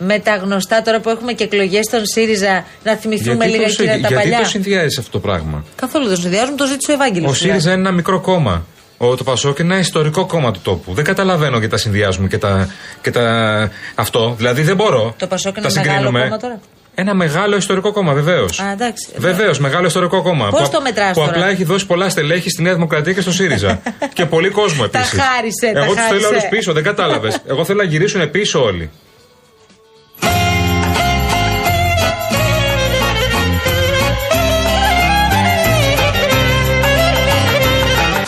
Με 0.02 0.18
τα 0.18 0.36
γνωστά 0.36 0.82
τώρα 0.82 1.00
που 1.00 1.08
έχουμε 1.08 1.32
και 1.32 1.44
εκλογές 1.44 1.84
στον 1.84 2.06
ΣΥΡΙΖΑ, 2.06 2.64
να 2.84 2.96
θυμηθούμε 2.96 3.46
λίγα 3.46 3.66
το, 3.66 3.70
εκείνα 3.70 3.92
τα 3.92 3.98
γιατί 3.98 4.14
παλιά. 4.14 4.38
το 4.38 4.44
συνδυάζεις 4.44 4.98
αυτό 4.98 5.10
το 5.10 5.18
πράγμα; 5.18 5.64
Καθόλου 5.76 6.08
δεν 6.08 6.16
συνδυάζουν, 6.16 6.56
το 6.56 6.66
ζήτησε 6.66 6.90
ο 6.90 6.94
Ευάγγελος. 6.94 7.30
Ο 7.30 7.34
ΣΥΡΙΖΑ 7.34 7.70
είναι 7.70 7.80
ένα 7.80 7.90
μικρό 7.92 8.20
κόμμα. 8.20 8.66
Ο, 8.98 9.14
το 9.16 9.24
Πασόκ 9.24 9.58
είναι 9.58 9.72
ένα 9.72 9.82
ιστορικό 9.82 10.26
κόμμα 10.26 10.50
του 10.52 10.60
τόπου. 10.62 10.94
Δεν 10.94 11.04
καταλαβαίνω 11.04 11.56
γιατί 11.56 11.68
τα 11.68 11.76
συνδυάζουμε 11.76 12.28
και 12.28 12.38
τα, 12.38 12.68
και 13.02 13.10
τα. 13.10 13.70
Αυτό. 13.94 14.34
Δηλαδή 14.36 14.62
δεν 14.62 14.76
μπορώ. 14.76 15.14
Το 15.18 15.26
Πασόκ 15.26 15.56
είναι 15.56 15.66
τα 15.66 15.72
μεγάλο 15.74 15.92
συγκρίνουμε. 15.96 16.22
κόμμα 16.22 16.38
τώρα. 16.38 16.60
Ένα 17.00 17.14
μεγάλο 17.14 17.56
ιστορικό 17.56 17.92
κόμμα, 17.92 18.12
βεβαίως. 18.12 18.60
Α, 18.60 18.70
εντάξει. 18.70 19.08
Βεβαίως, 19.16 19.58
μεγάλο 19.58 19.86
ιστορικό 19.86 20.22
κόμμα. 20.22 20.48
Πώς 20.48 20.60
που, 20.60 20.68
το 20.70 20.80
μετράς 20.80 21.12
Που 21.14 21.20
τώρα; 21.20 21.30
απλά 21.30 21.48
έχει 21.48 21.64
δώσει 21.64 21.86
πολλά 21.86 22.08
στελέχη 22.08 22.50
στη 22.50 22.62
Νέα 22.62 22.74
Δημοκρατία 22.74 23.12
και 23.12 23.20
στο 23.20 23.32
ΣΥΡΙΖΑ. 23.32 23.82
και 24.16 24.26
πολύ 24.26 24.48
κόσμο 24.50 24.88
Τα 24.88 24.98
επίσης. 24.98 25.20
χάρισε, 25.20 25.72
τα 25.72 25.80
Εγώ 25.80 25.92
τους 25.92 25.94
θέλω 25.94 26.08
χάρισε. 26.08 26.26
όλους 26.26 26.44
πίσω, 26.50 26.72
δεν 26.72 26.82
κατάλαβες. 26.82 27.40
Εγώ 27.46 27.64
θέλω 27.64 27.78
να 27.78 27.88
γυρίσουν 27.88 28.30
πίσω 28.30 28.62
όλοι. 28.62 28.90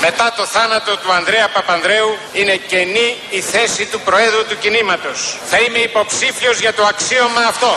Μετά 0.06 0.32
το 0.36 0.44
θάνατο 0.54 0.92
του 1.02 1.12
Ανδρέα 1.19 1.48
Παπανδρέου 1.56 2.10
είναι 2.40 2.56
κενή 2.70 3.08
η 3.38 3.40
θέση 3.52 3.82
του 3.90 4.00
Προέδρου 4.08 4.42
του 4.48 4.56
κινήματος. 4.62 5.19
Θα 5.50 5.58
είμαι 5.64 5.78
υποψήφιος 5.78 6.56
για 6.64 6.72
το 6.78 6.82
αξίωμα 6.92 7.42
αυτό. 7.52 7.72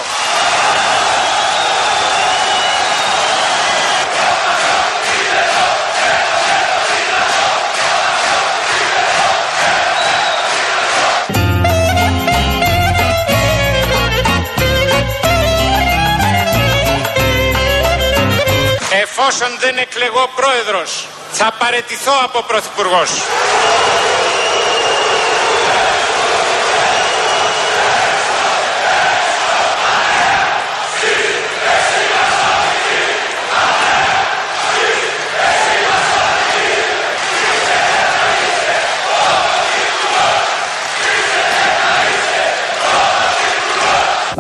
Εφόσον 19.17 19.57
δεν 19.59 19.77
εκλεγώ 19.77 20.29
πρόεδρος, 20.35 21.07
θα 21.31 21.53
παρετηθώ 21.59 22.11
από 22.23 22.41
πρωθυπουργός. 22.41 23.09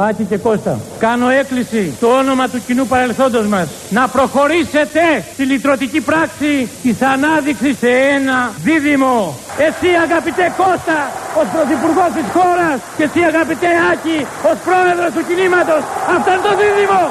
Άκη 0.07 0.23
και 0.23 0.37
Κώστα, 0.37 0.79
κάνω 0.99 1.29
έκκληση 1.29 1.93
στο 1.97 2.07
όνομα 2.07 2.47
του 2.49 2.61
κοινού 2.67 2.85
παρελθόντος 2.87 3.45
μας 3.45 3.67
να 3.89 4.07
προχωρήσετε 4.07 5.03
στη 5.33 5.43
λυτρωτική 5.43 6.01
πράξη 6.01 6.69
της 6.83 7.01
ανάδειξης 7.01 7.77
σε 7.77 7.89
ένα 7.89 8.51
δίδυμο. 8.63 9.37
Εσύ 9.57 9.89
αγαπητέ 10.05 10.53
Κώστα 10.57 10.99
ως 11.39 11.47
πρωθυπουργός 11.53 12.11
της 12.17 12.27
χώρας 12.35 12.77
και 12.97 13.03
εσύ 13.03 13.19
αγαπητέ 13.31 13.69
Άκη 13.91 14.17
ως 14.51 14.57
πρόεδρος 14.67 15.11
του 15.15 15.23
κινήματος. 15.27 15.81
Αυτό 16.15 16.29
είναι 16.31 16.45
το 16.49 16.53
δίδυμο. 16.59 17.01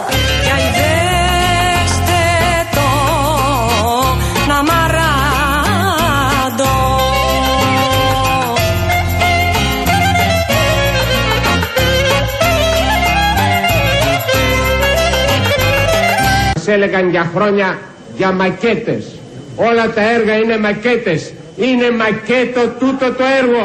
Σε 16.64 16.72
έλεγαν 16.72 17.10
για 17.10 17.30
χρόνια 17.34 17.78
για 18.16 18.32
μακέτες. 18.32 19.04
Όλα 19.56 19.90
τα 19.90 20.10
έργα 20.10 20.34
είναι 20.34 20.58
μακέτες. 20.58 21.32
Είναι 21.56 21.90
μακέτο 21.90 22.60
τούτο 22.78 23.12
το 23.12 23.24
έργο. 23.40 23.62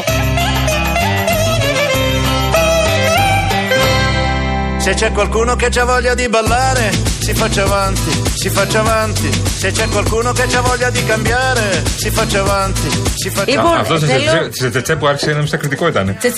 Se 4.86 4.92
c'è 5.00 5.12
qualcuno 5.12 5.52
che 5.56 5.68
ha 5.80 5.86
voglia 5.94 6.14
di 6.22 6.28
ballare, 6.36 6.86
si 7.26 7.34
faccia 7.34 7.64
avanti, 7.64 8.12
si 8.42 8.50
faccia 8.50 8.80
avanti. 8.80 9.30
Se 9.62 9.72
c'è 9.72 9.86
qualcuno 9.96 10.32
che 10.32 10.44
ha 10.58 10.62
voglia 10.62 10.90
di 10.90 11.04
cambiare, 11.12 11.66
si 12.02 12.10
faccia 12.10 12.40
avanti, 12.40 12.88
si 13.22 13.30
faccia 13.30 13.52
Λοιπόν, 13.52 13.78
Αυτό 13.78 14.00
θέλω- 14.00 14.50
σε 14.52 14.70
τσετσέ 14.70 14.96
που 14.96 15.08
άρχισε 15.08 15.32
να 15.32 15.38
μην 15.38 15.48
στα 15.48 15.58
κριτικό 15.58 15.88
ήταν. 15.88 16.18
Τσι, 16.20 16.32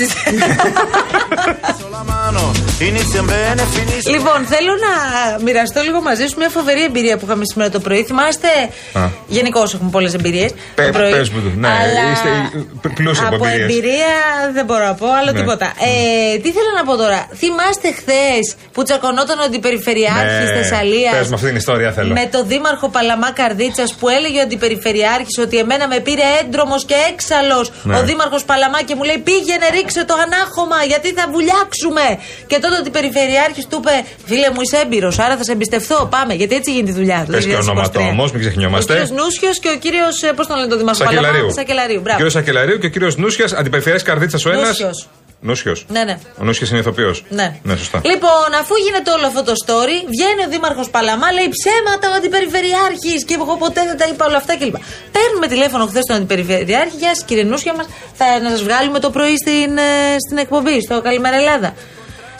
τσι, 2.81 3.05
τσι. 3.09 3.15
la 3.17 3.21
mano. 3.21 3.21
Inizia 3.21 3.21
bene, 3.31 3.63
finisce. 3.75 4.09
Λοιπόν, 4.09 4.45
θέλω 4.45 4.73
να 4.85 4.93
μοιραστώ 5.43 5.81
λίγο 5.81 6.01
μαζί 6.01 6.25
σου 6.27 6.35
μια 6.37 6.49
φοβερή 6.49 6.83
εμπειρία 6.83 7.17
που 7.17 7.25
είχαμε 7.25 7.43
σήμερα 7.51 7.69
το 7.71 7.79
πρωί. 7.79 8.03
Θυμάστε. 8.03 8.47
Α. 8.93 9.01
Γενικώ 9.27 9.61
έχουμε 9.73 9.89
πολλές 9.91 10.13
εμπειρίες. 10.13 10.51
Πε- 10.75 10.91
πες 10.97 11.29
μου 11.29 11.41
το. 11.41 11.49
Ναι, 11.55 11.67
είστε 12.13 12.29
πλούσιοι 12.93 13.23
από 13.25 13.35
από 13.35 13.45
εμπειρίες. 13.45 13.69
εμπειρία 13.77 14.13
δεν 14.53 14.65
μπορώ 14.65 14.85
να 14.85 14.93
πω, 14.93 15.07
άλλο 15.19 15.31
Ναι. 15.31 15.39
τίποτα. 15.39 15.65
Ε, 15.65 16.37
τι 16.37 16.49
θέλω 16.51 16.71
να 16.77 16.83
πω 16.83 16.95
τώρα. 16.95 17.27
Θυμάστε 17.35 17.87
χθες 17.91 18.55
που 18.71 18.83
τσακωνόταν 18.83 19.39
ο 19.39 19.43
αντιπεριφερειάρχης 19.43 20.49
Ναι. 20.49 20.55
Θεσσαλίας. 20.61 21.13
Πες 21.17 21.27
μου 21.27 21.33
αυτή 21.35 21.47
την 21.47 21.55
ιστορία 21.55 21.91
θέλω. 21.91 22.13
Με 22.13 22.25
το 22.31 22.43
δήμαρχο 22.43 22.89
Παλαμά 22.89 23.31
Καρδίτσας 23.31 23.93
που 23.93 24.09
έλεγε 24.09 24.37
ο 24.39 24.41
αντιπεριφερειάρχης 24.41 25.37
ότι 25.45 25.57
εμένα 25.57 25.87
με 25.87 25.99
πήρε 25.99 26.21
έντρομος 26.41 26.85
και 26.85 26.95
έξαλλος 27.11 27.71
Ναι. 27.83 27.97
ο 27.97 28.03
δήμαρχος 28.03 28.43
Παλαμά 28.43 28.81
και 28.81 28.95
μου 28.95 29.03
λέει 29.03 29.17
πήγαινε 29.17 29.67
ρίξε 29.75 30.05
το 30.05 30.15
ανάχωμα 30.23 30.79
γιατί 30.91 31.09
θα 31.17 31.25
βουλιάξουμε. 31.33 32.05
Και 32.47 32.57
τότε 32.63 32.70
ο 32.73 32.77
αντιπεριφερειάρχη 32.79 33.65
του 33.69 33.77
είπε 33.81 33.95
Φίλε 34.25 34.49
μου 34.53 34.61
είσαι 34.61 34.77
έμπειρος, 34.77 35.19
άρα 35.19 35.37
θα 35.37 35.43
σε 35.43 35.51
εμπιστευτώ. 35.51 36.07
Πάμε. 36.11 36.33
Γιατί 36.33 36.55
έτσι 36.55 36.71
γίνεται 36.71 36.91
η 36.91 36.93
δουλειά 36.93 37.23
του. 37.25 37.31
Πες 37.31 37.45
και 37.45 37.55
ονόματα 37.55 37.99
2023. 37.99 38.09
όμως, 38.09 38.31
μην 38.31 38.41
ξεχνιόμαστε. 38.41 38.93
Ο 38.93 38.95
κύριος 38.95 39.11
Νούσιος 39.23 39.59
και 39.59 39.69
ο 39.75 39.77
κύριος. 39.77 40.15
Πώς 40.35 40.47
τον 40.47 40.55
λένε 40.57 40.69
το 40.69 40.77
δήμαρχο 40.77 41.03
Σακελαρίου. 41.03 41.31
Παλαμά; 41.31 41.51
Σακελαρίου. 41.53 41.97
Ο 41.97 42.01
Μπράβο. 42.01 42.17
κύριος 42.17 42.33
Σακελαρίου 42.33 42.77
και 42.77 42.85
ο 42.85 42.89
κύριος 42.89 43.15
Νούσια, 43.17 43.47
αντιπεριφερειακή 43.55 44.03
καρδίτσας 44.03 44.45
ο 44.45 44.51
ένας. 44.51 44.67
Νούσιος. 44.67 45.07
Νούσιος. 45.43 45.85
Ναι, 45.89 46.03
ναι. 46.03 46.19
Ο 46.39 46.43
Νούσια 46.43 46.67
είναι 46.69 46.79
ηθοποιός. 46.79 47.23
Ναι. 47.29 47.55
ναι, 47.63 47.75
σωστά. 47.75 48.01
Λοιπόν, 48.03 48.49
αφού 48.61 48.73
γίνεται 48.85 49.11
όλο 49.11 49.25
αυτό 49.31 49.43
το 49.43 49.53
story, 49.65 49.97
βγαίνει 50.13 50.41
ο 50.45 50.49
Δήμαρχος 50.49 50.89
Παλαμά, 50.89 51.31
λέει 51.37 51.49
ψέματα 51.57 52.05
ο 52.11 52.13
Αντιπεριφερειάρχης 52.17 53.19
και 53.27 53.35
εγώ 53.39 53.55
ποτέ 53.63 53.81
δεν 53.89 53.97
τα 53.97 54.05
είπα 54.11 54.25
όλα 54.25 54.37
αυτά 54.37 54.53
κλπ. 54.57 54.75
Παίρνουμε 55.15 55.47
τηλέφωνο 55.53 55.85
χθες 55.85 56.05
τον 56.07 56.15
Αντιπεριφερειάρχη, 56.15 56.95
Γεια 56.97 57.13
σας 57.15 57.23
κύριε 57.27 57.43
Νούσια 57.43 57.73
μας, 57.77 57.87
θα 58.19 58.25
να 58.45 58.49
σας 58.49 58.61
βγάλουμε 58.63 58.99
το 58.99 59.09
πρωί 59.09 59.35
στην, 59.43 59.77
ε, 59.77 59.91
στην 60.25 60.37
εκπομπή, 60.37 60.81
στο 60.81 61.01
Καλημέρα 61.01 61.35
Ελλάδα. 61.35 61.69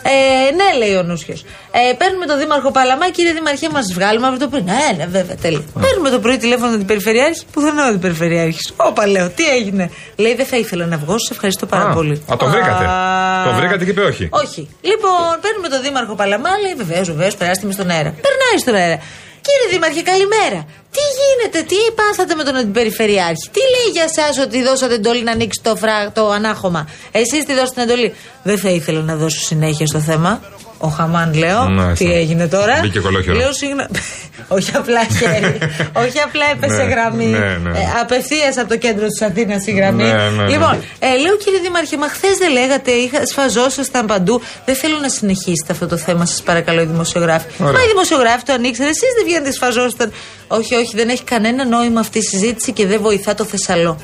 Ε, 0.04 0.52
ναι, 0.60 0.86
λέει 0.86 0.96
ο 0.96 1.04
Νούσιος. 1.04 1.44
Ε, 1.72 1.94
παίρνουμε 1.94 2.26
τον 2.26 2.38
Δήμαρχο 2.38 2.72
Παλαμά, 2.72 3.10
κύριε 3.10 3.34
Δημαρχέ, 3.34 3.70
μας 3.70 3.94
βγάλουμε 3.94 4.26
αύριο 4.28 4.42
το 4.44 4.48
πρωί. 4.48 4.62
Ναι, 4.62 4.84
ναι, 4.98 5.06
βέβαια, 5.06 5.36
τέλεια. 5.36 5.62
Παίρνουμε 5.82 6.10
το 6.10 6.20
πρωί 6.20 6.38
τηλέφωνο 6.38 6.72
τον 6.72 6.86
Περιφερειάρχης, 6.86 7.46
που 7.52 7.62
δεν 7.62 7.72
είναι 7.74 7.82
ο 7.82 7.86
Αντιπεριφερειάρχη. 7.86 8.60
Όπα, 8.76 9.08
λέω, 9.08 9.30
τι 9.30 9.46
έγινε. 9.58 9.92
Λέει, 10.16 10.36
δεν 10.36 10.46
θα 10.46 10.58
ήθελα 10.58 10.86
να 10.86 10.98
βγω, 10.98 11.16
σα 11.20 11.34
ευχαριστώ 11.34 11.66
πάρα 11.66 11.90
Α, 11.90 11.94
πολύ. 11.94 12.24
α, 12.32 12.36
τον 12.36 12.50
βρήκατε. 12.52 12.86
Α. 12.86 13.44
Τον 13.46 13.56
βρήκατε 13.56 13.84
και 13.84 13.90
είπε 13.90 14.02
όχι. 14.02 14.28
Όχι. 14.32 14.70
Λοιπόν, 14.82 15.32
παίρνουμε 15.42 15.68
τον 15.68 15.82
Δήμαρχο 15.82 16.16
Παλαμά, 16.16 16.50
λέει 16.64 16.74
βεβαίως, 16.78 17.08
βεβαίως, 17.08 17.36
περάστε 17.36 17.66
με 17.68 17.72
στον 17.74 17.90
αέρα. 17.90 18.10
Περνάει 18.26 18.58
στον 18.60 18.76
αέρα. 18.76 19.00
Κύριε 19.46 19.68
Δήμαρχε, 19.72 20.02
καλημέρα. 20.02 20.66
Τι 20.96 21.04
γίνεται, 21.20 21.60
τι 21.70 21.76
πάθατε 21.96 22.36
με 22.36 22.44
τον 22.44 22.56
Αντιπεριφερειάρχη. 22.56 23.50
Τι 23.52 23.60
λέει 23.74 23.92
για 23.92 24.04
εσάς 24.04 24.38
ότι 24.38 24.64
δώσατε 24.64 24.94
εντολή 24.94 25.24
να 25.24 25.32
ανοίξει 25.32 25.62
το, 25.64 25.76
φρά, 25.76 26.12
το 26.12 26.30
ανάχωμα; 26.30 26.90
Εσείς 27.12 27.46
τι 27.46 27.54
δώσατε 27.54 27.82
εντολή. 27.82 28.14
Δεν 28.44 28.58
θα 28.58 28.70
ήθελα 28.70 29.02
να 29.02 29.16
δώσω 29.16 29.40
συνέχεια 29.40 29.86
στο 29.86 30.00
θέμα. 30.00 30.42
Ο 30.84 30.88
Χαμάν, 30.88 31.34
λέω. 31.34 31.68
Ναι, 31.68 31.94
τι 31.94 32.06
ναι. 32.06 32.14
έγινε 32.14 32.48
τώρα; 32.48 32.80
Μπήκε 32.82 33.00
κολόχερο. 33.00 33.38
Λέω 33.38 33.54
συγγνώμη. 33.54 33.88
Όχι 34.58 34.72
απλά 34.76 35.02
χέρι. 35.18 35.58
Όχι 36.04 36.20
απλά 36.20 36.46
έπεσε 36.54 36.84
Ναι, 36.84 36.84
γραμμή. 36.84 37.26
ναι, 37.26 37.58
ναι. 37.64 37.70
Ε, 37.70 37.84
Απευθείας 38.02 38.58
από 38.58 38.70
το 38.70 38.78
κέντρο 38.78 39.08
της 39.08 39.22
Αθήνας 39.22 39.68
η 39.68 39.72
γραμμή. 39.72 40.04
Ναι, 40.04 40.14
ναι, 40.14 40.30
ναι. 40.30 40.50
Λοιπόν, 40.50 40.84
ε, 41.00 41.08
λέω 41.24 41.36
κύριε 41.38 41.60
Δήμαρχε, 41.60 41.98
μα 41.98 42.08
χθες 42.08 42.38
δεν 42.38 42.52
λέγατε, 42.52 42.92
είχα, 42.92 43.26
σφαζόσασταν 43.26 44.06
παντού. 44.06 44.42
Δεν 44.66 44.76
θέλω 44.76 44.98
να 44.98 45.10
συνεχίσετε 45.10 45.72
αυτό 45.72 45.88
το 45.88 45.98
θέμα, 45.98 46.26
σας 46.26 46.42
παρακαλώ, 46.42 46.82
οι 46.82 46.86
δημοσιογράφοι. 46.86 47.46
Ωραία. 47.60 47.72
Μα 47.74 47.80
οι 47.84 47.88
δημοσιογράφοι 47.88 48.44
το 48.44 48.54
ανοίξατε, 48.54 48.90
εσείς 48.90 49.10
δεν 49.18 49.26
βγαίνετε, 49.26 49.52
σφαζόσασταν. 49.52 50.12
Όχι, 50.48 50.76
όχι, 50.76 50.96
δεν 50.96 51.10
έχει 51.10 51.24
κανένα 51.24 51.66
νόημα 51.66 52.00
αυτή 52.00 52.18
η 52.18 52.22
συζήτηση 52.24 52.72
και 52.72 52.86
δεν 52.88 53.02
βοηθά 53.02 53.34
το 53.36 53.44
Θεσσαλό. 53.44 53.98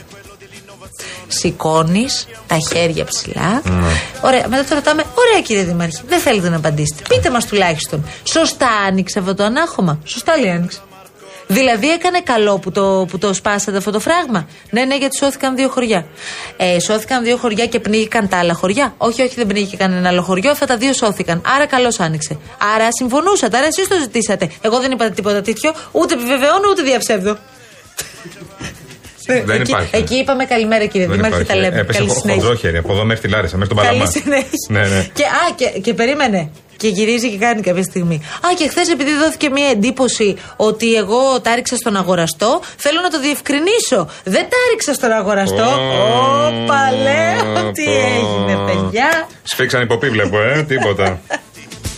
Σηκώνεις 1.27 2.27
τα 2.48 2.58
χέρια 2.58 3.06
ψηλά. 3.06 3.62
Ωραία, 4.22 4.48
μετά 4.48 4.63
το 4.63 4.75
ρωτάμε, 4.75 5.04
ωραία 5.13 5.42
κύριε 5.42 5.63
Δήμαρχε, 5.63 6.01
δεν 6.08 6.20
θέλετε 6.20 6.50
να 6.50 6.56
απαντήσετε. 6.56 7.01
Πείτε 7.10 7.30
μας 7.30 7.46
τουλάχιστον, 7.46 8.06
σωστά 8.24 8.70
άνοιξε 8.88 9.20
αυτό 9.20 9.36
το 9.36 9.44
ανάχωμα; 9.44 10.00
Σωστά 10.04 10.38
λέει 10.38 10.51
άνοιξε. 10.51 10.80
Δηλαδή 11.48 11.89
έκανε 11.89 12.22
καλό 12.22 12.60
που 12.60 12.72
το, 12.72 13.06
που 13.10 13.18
το 13.18 13.34
σπάσατε 13.34 13.77
αυτό 13.77 13.92
το 13.92 14.00
φράγμα; 14.00 14.48
Ναι, 14.70 14.86
ναι, 14.86 14.96
γιατί 14.98 15.18
σώθηκαν 15.18 15.56
δύο 15.56 15.70
χωριά. 15.70 16.06
Ε, 16.58 16.80
σώθηκαν 16.80 17.24
δύο 17.24 17.38
χωριά 17.38 17.66
και 17.66 17.80
πνίγηκαν 17.80 18.27
τα 18.30 18.38
άλλα 18.38 18.54
χωριά. 18.54 18.94
Όχι, 18.98 19.22
όχι, 19.22 19.36
δεν 19.36 19.48
πνίγηκε 19.48 19.75
κανένα 19.75 20.10
άλλο 20.10 20.22
χωριό. 20.22 20.51
Αυτά 20.51 20.66
τα 20.66 20.77
δύο 20.77 20.94
σώθηκαν. 20.94 21.42
Άρα 21.56 21.66
καλώς 21.66 22.00
άνοιξε. 22.00 22.38
Άρα 22.75 22.88
συμφωνούσατε, 22.92 23.58
άρα 23.58 23.66
εσείς 23.66 23.88
το 23.88 23.96
ζητήσατε. 24.00 24.50
Εγώ 24.62 24.80
δεν 24.80 24.92
είπα 24.92 25.10
τίποτα 25.10 25.42
τέτοιο. 25.42 25.74
Ούτε 25.92 26.13
επιβεβαιώνω, 26.13 26.70
ούτε 26.70 26.82
διαψεύδω. 26.82 27.38
Δεν 29.28 29.62
εκεί, 29.62 29.72
υπάρχει. 29.72 29.90
εκεί 29.96 30.16
είπαμε 30.16 30.46
καλημέρα 30.46 30.86
κύριε 30.86 31.08
Δεν 31.08 31.16
Δήμαρχε, 31.16 31.42
υπάρχει. 31.42 31.62
τα 31.62 31.68
λέμε. 31.70 31.82
Έπεσε 31.82 31.98
Καλή 32.00 32.10
χο- 32.12 32.20
συνέχεια. 32.20 32.42
χοντρό 32.42 32.58
χέρι 32.58 32.78
από 32.78 32.94
εδώ 32.94 33.04
μέχρι 33.06 33.22
τη 33.28 33.30
Λάρισα, 33.34 33.58
μέχρι 33.58 33.74
τον 33.76 33.84
Παλαμά. 33.84 33.98
Καλή 34.06 34.12
συνέχεια. 34.12 34.50
Ναι, 34.70 34.80
ναι. 34.80 35.06
Και, 35.14 35.24
α, 35.24 35.44
και, 35.56 35.80
και 35.80 35.94
περίμενε. 35.94 36.50
Και 36.78 36.88
γυρίζει 36.88 37.30
και 37.30 37.38
κάνει 37.38 37.62
κάποια 37.62 37.84
στιγμή. 37.84 38.16
Α, 38.16 38.48
και 38.58 38.68
χθες 38.68 38.90
επειδή 38.90 39.12
δόθηκε 39.18 39.50
μια 39.50 39.68
εντύπωση 39.70 40.36
ότι 40.56 40.96
εγώ 40.96 41.40
τα 41.42 41.56
ρίξα 41.56 41.76
στον 41.76 41.96
αγοραστό, 41.96 42.62
θέλω 42.78 43.02
να 43.02 43.10
το 43.10 43.20
διευκρινίσω. 43.20 44.10
Δεν 44.24 44.44
τα 44.52 44.58
ρίξα 44.72 44.94
στον 44.94 45.12
αγοραστό. 45.12 45.64
Ω, 45.64 46.46
Όπα, 46.48 46.82
λέω. 47.04 47.72
Τι 47.72 47.84
πω. 47.84 47.92
έγινε, 47.92 48.58
παιδιά. 48.66 49.28
Σφίξαν 49.44 49.82
υποπή, 49.82 50.10
βλέπω, 50.10 50.42
ε, 50.42 50.64
τίποτα. 50.68 51.20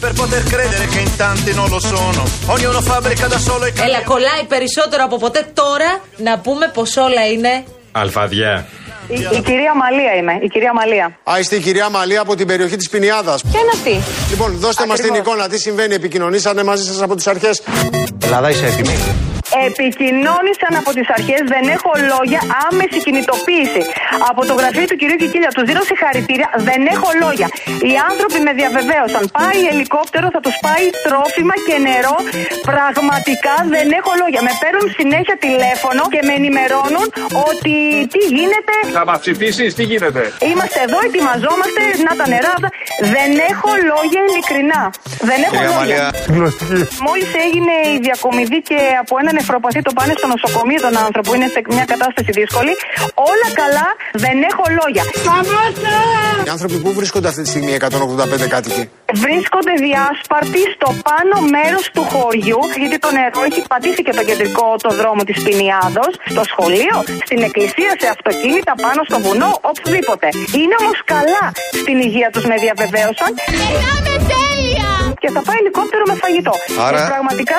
Per 0.06 0.13
poter 0.13 0.44
credere 0.53 0.86
che 0.94 1.00
in 1.08 1.13
tanti 1.24 1.53
non 1.53 1.68
lo 1.75 1.79
sono. 1.94 2.22
Ognuno 2.56 2.79
fabbrica 2.89 3.27
da 3.27 3.38
solo 3.48 3.65
i 3.65 3.74
Έλα, 3.86 4.01
κολλάει 4.06 4.44
περισσότερο 4.48 5.03
από 5.03 5.18
ποτέ 5.18 5.51
τώρα 5.53 6.01
να 6.18 6.38
πούμε 6.39 6.72
πως 6.74 6.98
όλα 6.98 7.27
είναι. 7.34 7.63
Αλφαδιά. 7.91 8.68
Η, 9.08 9.13
η 9.13 9.41
κυρία 9.41 9.74
Μαλία 9.75 10.13
είμαι, 10.20 10.39
η 10.41 10.48
κυρία 10.48 10.74
Μαλία. 10.74 11.06
Α, 11.32 11.39
είστε 11.39 11.56
η 11.56 11.60
κυρία 11.60 11.89
Μαλία 11.89 12.22
από 12.22 12.36
την 12.36 12.48
περιοχή 12.48 12.75
της 12.75 12.89
Πινιάδας. 12.89 13.41
Ποια 13.51 13.60
είναι 13.60 13.70
αυτή. 13.74 14.01
Λοιπόν, 14.29 14.56
δώστε 14.58 14.86
μας 14.86 15.00
την 15.00 15.10
Ακριβώς. 15.10 15.34
εικόνα. 15.34 15.50
Τι 15.50 15.58
συμβαίνει, 15.60 15.94
επικοινωνήσανε 15.94 16.63
μαζί 16.63 16.84
σας 16.84 17.01
από 17.01 17.15
τις 17.15 17.27
αρχές. 17.27 17.62
Ελλάδα, 18.24 18.50
είσαι 18.50 18.65
έτοιμη; 18.65 18.96
Επικοινώνησαν 19.68 20.74
από 20.82 20.91
τις 20.98 21.08
αρχές, 21.18 21.41
δεν 21.53 21.63
έχω 21.75 21.91
λόγια, 22.13 22.41
άμεση 22.68 22.98
κινητοποίηση. 23.08 23.82
Από 24.29 24.41
το 24.50 24.53
γραφείο 24.60 24.86
του 24.89 24.98
κυρίου 25.01 25.18
Κικίλια 25.22 25.51
τους 25.56 25.65
δίνω 25.70 25.84
συγχαρητήρια, 25.89 26.48
δεν 26.68 26.82
έχω 26.96 27.10
λόγια. 27.24 27.48
Οι 27.89 27.94
άνθρωποι 28.10 28.39
με 28.46 28.51
διαβεβαίωσαν. 28.60 29.24
Πάει 29.39 29.60
ελικόπτερο, 29.74 30.27
θα 30.36 30.41
τους 30.46 30.56
πάει 30.65 30.86
τρόφιμα 31.06 31.56
και 31.68 31.75
νερό. 31.88 32.18
Πραγματικά 32.72 33.56
δεν 33.75 33.88
έχω 34.00 34.12
λόγια. 34.22 34.41
Με 34.48 34.53
παίρνουν 34.62 34.88
συνέχεια 35.00 35.36
τηλέφωνο 35.46 36.01
και 36.13 36.22
με 36.27 36.34
ενημερώνουν 36.39 37.06
ότι 37.50 37.74
τι 38.13 38.22
γίνεται. 38.36 38.74
Θα 38.98 39.03
μας 39.10 39.20
ψηφίσεις, 39.24 39.70
τι 39.77 39.84
γίνεται; 39.91 40.22
Είμαστε 40.51 40.79
εδώ, 40.88 40.98
ετοιμαζόμαστε, 41.08 41.82
να 42.08 42.13
τα 42.20 42.25
νερά. 42.34 42.51
αυτά. 42.58 42.70
Δεν 43.15 43.29
έχω 43.51 43.70
λόγια 43.91 44.22
ειλικρινά. 44.27 44.82
Δεν 45.29 45.39
έχω 45.48 45.62
λόγια. 45.74 46.01
Μόλις 47.08 47.29
έγινε 47.46 47.74
η 47.96 47.98
διακομιδή 48.08 48.60
και 48.70 48.79
από 49.03 49.13
ένα 49.22 49.32
νεφροπαθή 49.39 49.81
το 49.88 49.91
πάνε 49.98 50.13
στο 50.19 50.27
νοσοκομείο 50.34 50.79
τον 50.88 50.96
άνθρωπο, 51.05 51.29
είναι 51.36 51.50
σε 51.55 51.60
μια 51.75 51.86
κατάσταση 51.93 52.31
δύσκολη. 52.39 52.74
Όλα 53.31 53.48
καλά, 53.62 53.88
δεν 54.24 54.38
έχω 54.50 54.63
λόγια. 54.79 55.03
Οι 56.48 56.50
άνθρωποι 56.55 56.77
που 56.84 56.91
βρίσκονται 57.00 57.27
αυτή 57.31 57.41
τη 57.46 57.50
στιγμή 57.53 57.72
185 58.43 58.48
κάτοικοι; 58.55 58.84
Βρίσκονται 59.25 59.74
διάσπαρτοι 59.86 60.62
στο 60.75 60.89
πάνω 61.08 61.36
μέρος 61.55 61.84
του 61.96 62.03
χωριού, 62.12 62.62
γιατί 62.81 62.98
το 63.05 63.10
νερό 63.17 63.41
έχει 63.50 63.62
πατήσει 63.72 64.01
και 64.08 64.13
το 64.19 64.24
κεντρικό 64.29 64.67
το 64.86 64.91
δρόμο 65.00 65.22
της 65.29 65.38
Πινιάδος, 65.46 66.12
στο 66.34 66.43
σχολείο, 66.51 66.96
στην 67.27 67.39
εκκλησία, 67.48 67.91
σε 68.01 68.08
αυτοκίνητα, 68.15 68.74
πάνω 68.86 69.00
στο 69.10 69.17
βουνό, 69.25 69.51
οπουδήποτε. 69.72 70.27
Είναι 70.60 70.75
όμως 70.84 71.00
καλά 71.13 71.46
στην 71.81 71.98
υγεία 72.08 72.29
τους, 72.34 72.43
με 72.50 72.55
διαβεβαίωσαν. 72.63 73.31
Και 75.22 75.30
θα 75.36 75.42
πάει 75.48 75.58
ελικόπτερο 75.64 76.04
με 76.12 76.16
φαγητό. 76.24 76.54
Άρα- 76.88 76.98
Και 76.98 77.04
πραγματικά 77.14 77.58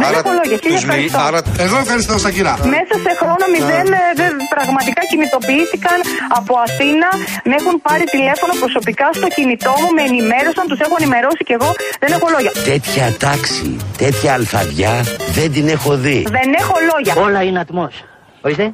δεν 0.00 0.06
Άρα, 0.08 0.18
έχω 0.22 0.30
λόγια. 0.40 0.56
Χίλια 0.62 0.78
τους 0.78 0.84
μιλ- 0.90 1.08
ευχαριστώ. 1.10 1.20
άρα 1.28 1.40
Εγώ 1.66 1.76
ευχαριστώ, 1.84 2.14
Σακυρά. 2.26 2.54
Μέσα 2.76 2.94
σε 3.04 3.10
χρόνο 3.20 3.44
μηδέν 3.54 3.86
ε, 4.00 4.02
δεν- 4.20 4.38
πραγματικά 4.54 5.00
κινητοποιήθηκαν 5.12 5.98
από 6.38 6.52
Αθήνα. 6.66 7.08
Με 7.48 7.54
έχουν 7.60 7.74
πάρει 7.86 8.04
τηλέφωνο 8.16 8.52
προσωπικά 8.62 9.06
στο 9.18 9.28
κινητό 9.36 9.72
μου, 9.80 9.88
με 9.96 10.02
ενημέρωσαν, 10.10 10.64
τους 10.70 10.80
έχω 10.84 10.94
ενημερώσει 11.00 11.42
και 11.48 11.54
εγώ 11.58 11.70
δεν 12.02 12.10
έχω 12.16 12.26
λόγια. 12.34 12.52
Τέτοια 12.72 13.06
τάξη, 13.26 13.66
τέτοια 14.02 14.30
αλφαδιά 14.38 14.92
δεν 15.36 15.48
την 15.54 15.66
έχω 15.76 15.92
δει. 16.04 16.18
Δεν 16.38 16.48
έχω 16.62 16.74
λόγια. 16.90 17.12
Όλα 17.26 17.40
είναι 17.48 17.60
ατμός. 17.64 17.94
Ορίστε. 18.46 18.66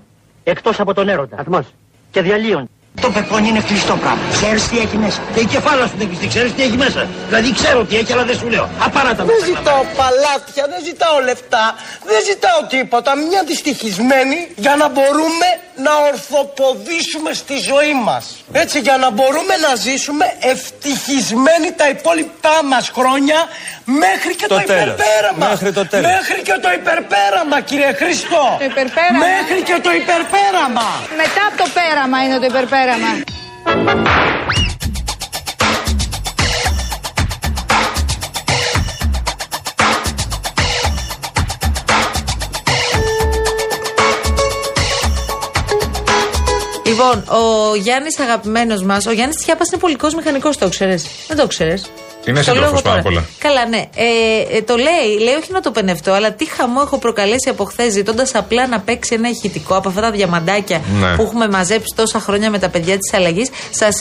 Εκτός 0.52 0.76
από 0.82 0.92
τον 0.98 1.06
έρωτα. 1.14 1.36
Ατμός. 1.42 1.66
Και 2.10 2.20
διαλύον. 2.22 2.64
Το 3.00 3.10
πεπόνι 3.10 3.48
είναι 3.48 3.60
κλειστό 3.60 3.94
πράγμα. 4.02 4.22
Ξέρεις 4.32 4.68
τι 4.68 4.78
έχει 4.78 4.96
μέσα; 4.96 5.20
Και 5.34 5.40
η 5.40 5.44
κεφάλα 5.44 5.86
σου 5.86 5.96
δεν 5.98 6.06
κλειστή. 6.08 6.26
Ξέρεις 6.34 6.50
τι 6.54 6.62
έχει 6.62 6.76
μέσα; 6.76 7.06
Δηλαδή 7.28 7.52
ξέρω 7.52 7.84
τι 7.84 7.96
έχει, 7.96 8.12
αλλά 8.12 8.24
δεν 8.24 8.36
σου 8.40 8.48
λέω. 8.48 8.68
Απαράτα 8.86 9.24
Δεν 9.24 9.40
ζητάω 9.44 9.82
παλάτια, 10.00 10.64
δεν 10.72 10.80
ζητάω 10.88 11.16
λεφτά, 11.28 11.64
δεν 12.10 12.20
ζητάω 12.28 12.60
τίποτα. 12.74 13.10
Μια 13.16 13.42
δυστυχισμένη 13.50 14.38
για 14.56 14.74
να 14.76 14.88
μπορούμε 14.88 15.48
να 15.76 15.92
ορθοποδήσουμε 16.10 17.32
στη 17.32 17.56
ζωή 17.70 17.94
μας. 18.04 18.24
Έτσι 18.52 18.78
για 18.80 18.96
να 18.96 19.10
μπορούμε 19.10 19.54
να 19.68 19.74
ζήσουμε 19.74 20.26
ευτυχισμένοι 20.40 21.72
τα 21.76 21.88
υπόλοιπά 21.88 22.56
μας 22.64 22.88
χρόνια 22.88 23.38
μέχρι 23.84 24.34
και 24.36 24.46
το, 24.46 24.54
Το 24.54 24.60
τέλος. 24.66 24.82
υπερπέραμα. 24.82 25.48
Μέχρι 25.48 25.72
το 25.72 25.86
τέλος. 25.86 26.10
Μέχρι 26.10 26.42
και 26.42 26.56
το 26.62 26.70
υπερπέραμα 26.80 27.60
κύριε 27.60 27.92
Χριστό. 27.92 28.44
Το 28.58 28.64
υπερπέραμα. 28.64 29.18
Μέχρι 29.26 29.62
και 29.68 29.76
το 29.82 29.90
υπερπέραμα. 30.00 30.86
Μετά 31.22 31.42
από 31.48 31.56
το 31.62 31.66
πέραμα 31.78 32.16
είναι 32.24 32.38
το 32.38 32.46
υπερπέραμα. 32.52 33.10
Λοιπόν, 46.86 47.24
ο 47.28 47.74
Γιάννης 47.74 48.18
αγαπημένος 48.18 48.82
μας, 48.82 49.06
ο 49.06 49.12
Γιάννης 49.12 49.36
Τιάπα 49.44 49.62
είναι 49.72 49.80
πολικό 49.80 50.08
μηχανικό, 50.16 50.50
το 50.50 50.68
ξέρεις. 50.68 51.06
Δεν 51.28 51.36
το 51.36 51.46
ξέρεις. 51.46 51.90
Είναι 52.28 52.38
Το 52.38 52.44
σύντροφος 52.44 52.72
λέω 52.72 52.82
πάνω 52.82 52.94
τώρα. 52.94 52.98
απ' 53.00 53.06
όλα. 53.06 53.24
Καλά, 53.38 53.66
ναι. 53.68 53.76
Ε, 53.76 54.56
ε, 54.56 54.62
το 54.62 54.74
λέει, 54.76 55.24
λέει 55.24 55.34
όχι 55.34 55.52
να 55.52 55.60
το 55.60 55.70
πενευτώ, 55.70 56.12
αλλά 56.12 56.32
τι 56.32 56.44
χαμό 56.50 56.80
έχω 56.84 56.98
προκαλέσει 56.98 57.48
από 57.50 57.64
χθες 57.64 57.92
ζητώντας 57.92 58.34
απλά 58.34 58.66
να 58.66 58.80
παίξει 58.80 59.14
ένα 59.14 59.28
ηχητικό 59.28 59.74
από 59.76 59.88
αυτά 59.88 60.00
τα 60.00 60.10
διαμαντάκια 60.10 60.80
Ναι. 61.00 61.14
που 61.16 61.22
έχουμε 61.22 61.48
μαζέψει 61.48 61.92
τόσα 61.96 62.18
χρόνια 62.20 62.50
με 62.50 62.58
τα 62.58 62.68
παιδιά 62.68 62.98
της 62.98 63.12
αλλαγής. 63.14 63.48
Σας 63.70 63.94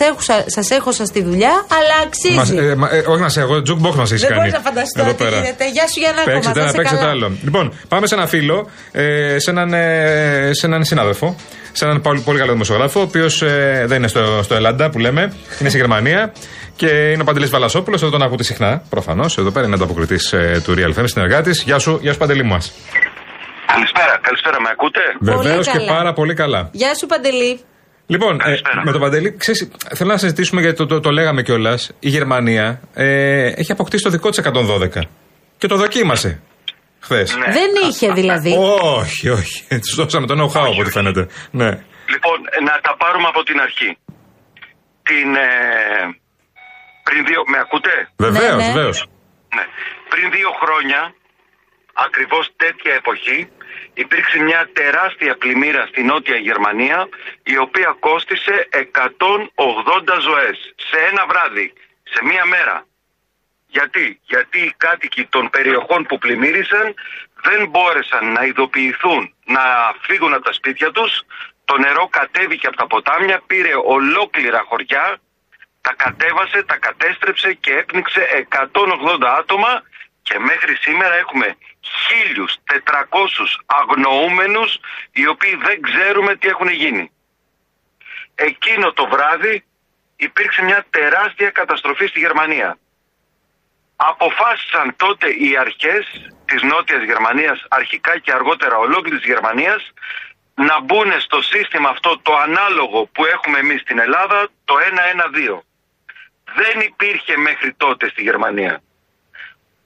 σας 0.45 0.69
έχωσα 0.69 1.05
στη 1.05 1.23
δουλειά, 1.23 1.65
αλλά 1.77 1.95
αξίζει. 2.05 2.33
Μας, 2.35 2.49
ε, 2.49 2.75
μα- 2.75 2.89
ε, 2.93 3.03
όχι 3.07 3.21
να 3.21 3.29
σε 3.29 3.39
εγώ, 3.41 3.55
jukebox 3.55 3.95
μα 3.95 4.03
έχει 4.03 4.15
Δεν 4.15 4.27
κάνει. 4.29 4.35
μπορείς 4.39 4.53
να 4.53 4.59
φανταστείς 4.59 5.01
Εδώ 5.01 5.11
τι 5.13 5.23
πέρα. 5.23 5.35
γίνεται. 5.35 5.69
Γεια 5.69 5.87
σου 5.87 5.99
για 5.99 6.09
ένα 6.09 6.23
Παίξτε 6.23 6.49
ακόμα. 6.49 6.61
ένα, 6.63 6.71
θα 6.71 6.77
παίξτε 6.77 6.95
είσαι 6.95 7.03
το 7.03 7.09
καλά. 7.09 7.25
άλλο. 7.25 7.37
Λοιπόν, 7.43 7.73
πάμε 7.87 8.07
σε 8.07 8.15
ένα 8.15 8.27
φίλο, 8.27 8.69
ε, 8.91 9.35
σε, 9.39 9.49
έναν, 9.49 9.73
ε, 9.73 10.49
σε 10.53 10.65
έναν 10.65 10.83
συνάδελφο, 10.83 11.35
σε 11.71 11.85
έναν 11.85 12.01
πολύ, 12.01 12.19
πολύ 12.19 12.39
καλό 12.39 12.51
δημοσιογράφο, 12.51 12.99
ο 12.99 13.03
οποίος 13.03 13.43
δεν 13.85 13.97
είναι 13.97 14.07
στο, 14.07 14.39
στο 14.43 14.55
Ελλάδα 14.55 14.89
που 14.89 14.99
λέμε, 14.99 15.33
είναι 15.59 15.69
στη 15.69 15.77
Γερμανία 15.77 16.31
και 16.75 16.87
είναι 17.11 17.21
ο 17.21 17.25
Παντελής 17.25 17.49
Βαλασόπουλος. 17.49 18.01
Εδώ 18.01 18.11
τον 18.11 18.21
ακούτε 18.21 18.43
συχνά, 18.43 18.81
προφανώς. 18.89 19.37
Εδώ 19.37 19.51
πέρα 19.51 19.65
είναι 19.65 19.75
ανταποκριτής 19.75 20.33
ε, 20.33 20.61
του 20.63 20.73
Real 20.77 20.99
FM, 20.99 21.03
συνεργάτης. 21.05 21.63
Γεια 21.63 21.79
σου, 21.79 21.99
γεια 22.01 22.11
σου 22.11 22.17
Παντελή 22.17 22.43
μου. 22.43 22.57
Καλησπέρα, 23.65 24.19
καλησπέρα, 24.21 24.61
με 24.61 24.69
ακούτε; 24.71 24.99
Βεβαίως 25.19 25.67
και 25.67 25.77
καλά. 25.77 25.93
πάρα 25.93 26.13
πολύ 26.13 26.33
καλά. 26.33 26.69
Γεια 26.71 26.95
σου, 26.95 27.05
Παντελή. 27.05 27.59
Λοιπόν, 28.07 28.39
ε, 28.41 28.55
με 28.83 28.91
τον 28.91 29.01
Παντελή, 29.01 29.35
ξέρεις, 29.37 29.71
θέλω 29.95 30.09
να 30.11 30.17
συζητήσουμε 30.17 30.61
γιατί 30.61 30.77
το, 30.77 30.85
το, 30.85 30.99
το 30.99 31.09
λέγαμε 31.11 31.41
κιόλας. 31.41 31.91
Η 31.99 32.09
Γερμανία 32.09 32.81
ε, 32.93 33.47
έχει 33.47 33.71
αποκτήσει 33.71 34.03
το 34.03 34.09
δικό 34.09 34.29
της 34.29 34.41
112. 34.43 35.01
Και 35.57 35.67
το 35.67 35.75
δοκίμασε. 35.75 36.41
Χθες. 36.99 37.33
Δεν 37.33 37.69
είχε 37.89 38.11
δηλαδή. 38.11 38.55
Όχι, 38.99 39.29
όχι. 39.29 39.67
Τους 39.79 39.95
δώσαμε 39.95 40.27
το 40.27 40.33
know-how 40.33 40.61
από 40.71 40.79
ό,τι 40.81 40.91
φαίνεται. 40.91 41.27
Ναι. 41.51 41.69
Λοιπόν, 42.13 42.37
να 42.67 42.73
τα 42.81 42.95
πάρουμε 42.97 43.27
από 43.27 43.43
την 43.43 43.59
αρχή. 43.59 43.97
Την, 45.03 45.35
ε, 45.35 46.24
πριν 47.07 47.25
δύο, 47.25 47.41
με 47.47 47.57
ακούτε; 47.65 48.09
Βεβαίως, 48.17 48.55
Ναι, 48.55 48.65
ναι. 48.65 48.71
βεβαίως. 48.71 48.97
Ναι. 49.55 49.65
Πριν 50.09 50.31
δύο 50.31 50.51
χρόνια, 50.61 51.01
ακριβώς 51.93 52.45
τέτοια 52.55 52.93
εποχή, 52.93 53.39
υπήρξε 53.93 54.37
μια 54.39 54.69
τεράστια 54.73 55.33
πλημμύρα 55.37 55.85
στη 55.91 56.03
Νότια 56.03 56.35
Γερμανία, 56.35 56.99
η 57.43 57.57
οποία 57.57 57.95
κόστισε 57.99 58.55
180 58.71 60.19
ζωές 60.29 60.57
σε 60.89 60.97
ένα 61.11 61.23
βράδυ, 61.29 61.73
σε 62.13 62.19
μία 62.29 62.45
μέρα. 62.45 62.85
Γιατί, 63.67 64.19
γιατί 64.23 64.59
οι 64.59 64.73
κάτοικοι 64.77 65.23
των 65.25 65.49
περιοχών 65.49 66.03
που 66.03 66.17
πλημμύρισαν 66.17 66.85
δεν 67.47 67.67
μπόρεσαν 67.69 68.31
να 68.31 68.41
ειδοποιηθούν 68.45 69.33
να 69.45 69.61
φύγουν 70.01 70.33
από 70.33 70.43
τα 70.43 70.53
σπίτια 70.53 70.91
τους, 70.91 71.11
το 71.65 71.77
νερό 71.77 72.07
κατέβηκε 72.07 72.67
από 72.67 72.77
τα 72.77 72.87
ποτάμια, 72.87 73.41
πήρε 73.47 73.73
ολόκληρα 73.85 74.61
χωριά, 74.69 75.17
τα 75.85 75.93
κατέβασε, 76.03 76.63
τα 76.63 76.77
κατέστρεψε 76.77 77.53
και 77.53 77.71
έπνιξε 77.73 78.47
180 78.49 79.23
άτομα 79.39 79.81
και 80.21 80.39
μέχρι 80.39 80.75
σήμερα 80.75 81.15
έχουμε 81.15 81.57
1.400 82.87 83.45
αγνοούμενους 83.65 84.79
οι 85.11 85.27
οποίοι 85.27 85.55
δεν 85.55 85.81
ξέρουμε 85.81 86.35
τι 86.35 86.47
έχουν 86.47 86.67
γίνει. 86.67 87.11
Εκείνο 88.35 88.93
το 88.93 89.07
βράδυ 89.07 89.63
υπήρξε 90.15 90.61
μια 90.63 90.85
τεράστια 90.89 91.49
καταστροφή 91.49 92.05
στη 92.07 92.19
Γερμανία. 92.19 92.77
Αποφάσισαν 93.95 94.95
τότε 94.95 95.27
οι 95.29 95.57
αρχές 95.57 96.05
της 96.45 96.61
Νότιας 96.61 97.03
Γερμανίας, 97.03 97.65
αρχικά 97.69 98.19
και 98.19 98.31
αργότερα 98.31 98.77
ολόκληρης 98.77 99.21
της 99.21 99.29
Γερμανίας, 99.29 99.91
να 100.55 100.81
μπουν 100.81 101.19
στο 101.19 101.41
σύστημα 101.41 101.89
αυτό 101.89 102.19
το 102.19 102.35
ανάλογο 102.35 103.05
που 103.05 103.25
έχουμε 103.25 103.59
εμείς 103.59 103.81
στην 103.81 103.99
Ελλάδα, 103.99 104.47
το 104.65 104.75
112. 104.79 105.63
Δεν 106.61 106.75
υπήρχε 106.89 107.33
μέχρι 107.47 107.71
τότε 107.83 108.05
στη 108.13 108.21
Γερμανία. 108.29 108.73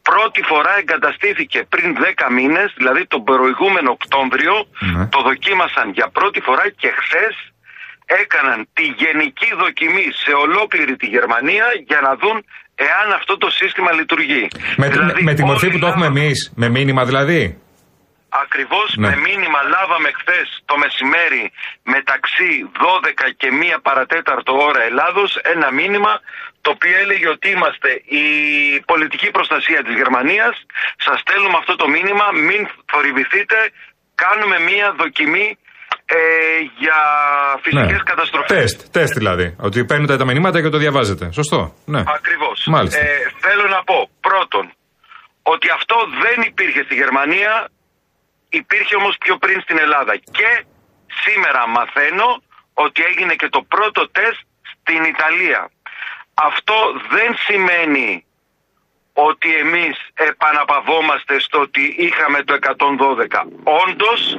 Πρώτη 0.09 0.41
φορά 0.51 0.73
εγκαταστήθηκε 0.81 1.59
πριν 1.73 1.89
10 1.97 2.31
μήνες, 2.37 2.67
δηλαδή 2.79 3.03
τον 3.13 3.23
προηγούμενο 3.29 3.89
Οκτώβριο, 3.97 4.55
το 5.13 5.19
δοκίμασαν 5.27 5.87
για 5.97 6.07
πρώτη 6.17 6.39
φορά 6.47 6.65
και 6.81 6.89
χθες 6.99 7.35
έκαναν 8.21 8.59
τη 8.77 8.85
γενική 9.01 9.49
δοκιμή 9.61 10.07
σε 10.23 10.31
ολόκληρη 10.45 10.95
τη 11.01 11.07
Γερμανία 11.15 11.65
για 11.89 11.99
να 12.07 12.11
δουν 12.21 12.37
εάν 12.87 13.07
αυτό 13.19 13.33
το 13.37 13.49
σύστημα 13.59 13.91
λειτουργεί. 13.99 14.47
Με, 14.81 14.87
Δηλαδή, 14.89 15.23
με 15.23 15.33
τη 15.33 15.43
μορφή 15.43 15.65
όλοι 15.65 15.73
που 15.73 15.79
το 15.79 15.87
έχουμε 15.87 16.05
εμείς, 16.05 16.37
με 16.55 16.67
μήνυμα 16.69 17.03
δηλαδή. 17.05 17.41
Ακριβώς 18.45 18.87
Ναι. 18.97 19.07
με 19.07 19.15
μήνυμα 19.27 19.59
λάβαμε 19.73 20.09
χθες 20.19 20.47
το 20.69 20.75
μεσημέρι 20.83 21.43
μεταξύ 21.95 22.49
12 22.83 23.27
και 23.39 23.49
1 23.51 23.79
παρατέταρτο 23.87 24.53
ώρα 24.69 24.81
Ελλάδος 24.89 25.31
ένα 25.55 25.67
μήνυμα 25.79 26.13
το 26.61 26.69
οποίο 26.75 26.95
έλεγε 27.03 27.27
ότι 27.35 27.47
είμαστε 27.55 27.89
η 28.21 28.25
πολιτική 28.91 29.29
προστασία 29.37 29.79
της 29.85 29.95
Γερμανίας 30.01 30.53
σας 31.05 31.17
στέλνουμε 31.23 31.57
αυτό 31.61 31.73
το 31.81 31.87
μήνυμα 31.95 32.25
μην 32.47 32.61
θορυβηθείτε 32.91 33.57
κάνουμε 34.23 34.57
μία 34.69 34.87
δοκιμή 35.01 35.47
ε, 36.05 36.19
για 36.81 36.99
φυσικές 37.63 38.01
καταστροφές 38.11 38.57
Τεστ, 38.57 38.79
τεστ 38.95 39.13
δηλαδή. 39.21 39.47
Ότι 39.67 39.85
παίρνετε 39.85 40.17
τα 40.17 40.25
μηνύματα 40.25 40.61
και 40.61 40.69
το 40.75 40.77
διαβάζετε. 40.77 41.25
Σωστό. 41.39 41.59
Ναι. 41.93 42.01
Ακριβώς. 42.17 42.57
Μάλιστα. 42.75 42.99
Ε, 42.99 43.07
θέλω 43.45 43.65
να 43.75 43.81
πω 43.89 43.97
πρώτον 44.27 44.65
ότι 45.53 45.67
αυτό 45.77 45.95
δεν 46.23 46.37
υπήρχε 46.51 46.81
στη 46.87 46.95
Γερμανία, 47.01 47.53
υπήρχε 48.49 48.93
όμως 49.01 49.15
πιο 49.23 49.35
πριν 49.43 49.57
στην 49.65 49.77
Ελλάδα. 49.85 50.13
Και 50.37 50.49
σήμερα 51.23 51.61
μαθαίνω 51.77 52.29
ότι 52.85 52.99
έγινε 53.09 53.33
και 53.41 53.49
το 53.55 53.61
πρώτο 53.73 54.01
τεστ 54.17 54.41
στην 54.71 55.01
Ιταλία. 55.13 55.61
Αυτό 56.43 56.75
δεν 57.09 57.35
σημαίνει 57.37 58.25
ότι 59.13 59.55
εμείς 59.55 59.97
επαναπαυόμαστε 60.13 61.39
στο 61.39 61.59
ότι 61.59 61.95
είχαμε 61.97 62.43
το 62.43 62.53
112. 62.53 63.43
Όντως, 63.63 64.37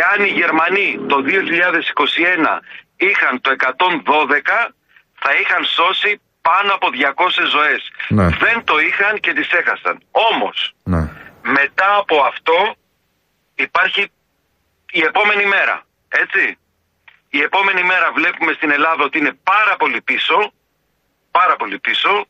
εάν 0.00 0.24
οι 0.26 0.28
Γερμανοί 0.28 0.98
το 1.08 1.22
2021 1.22 2.60
είχαν 2.96 3.40
το 3.40 3.50
112, 3.50 4.74
θα 5.14 5.30
είχαν 5.40 5.64
σώσει 5.64 6.20
πάνω 6.42 6.72
από 6.74 6.88
200 6.92 7.44
ζωές. 7.50 7.90
Ναι. 8.08 8.28
Δεν 8.28 8.64
το 8.64 8.78
είχαν 8.78 9.20
και 9.20 9.32
τις 9.32 9.50
έχασαν. 9.52 10.02
Όμως, 10.10 10.74
Ναι. 10.82 11.10
μετά 11.42 11.96
από 11.96 12.20
αυτό 12.22 12.74
υπάρχει 13.54 14.10
η 14.92 15.00
επόμενη 15.02 15.46
μέρα. 15.46 15.82
Έτσι. 16.08 16.58
Η 17.30 17.40
επόμενη 17.42 17.82
μέρα 17.82 18.12
βλέπουμε 18.12 18.52
στην 18.52 18.70
Ελλάδα 18.70 19.04
ότι 19.04 19.18
είναι 19.18 19.38
πάρα 19.42 19.76
πολύ 19.76 20.00
πίσω. 20.00 20.52
Πάρα 21.40 21.56
πολύ 21.56 21.78
πίσω. 21.78 22.26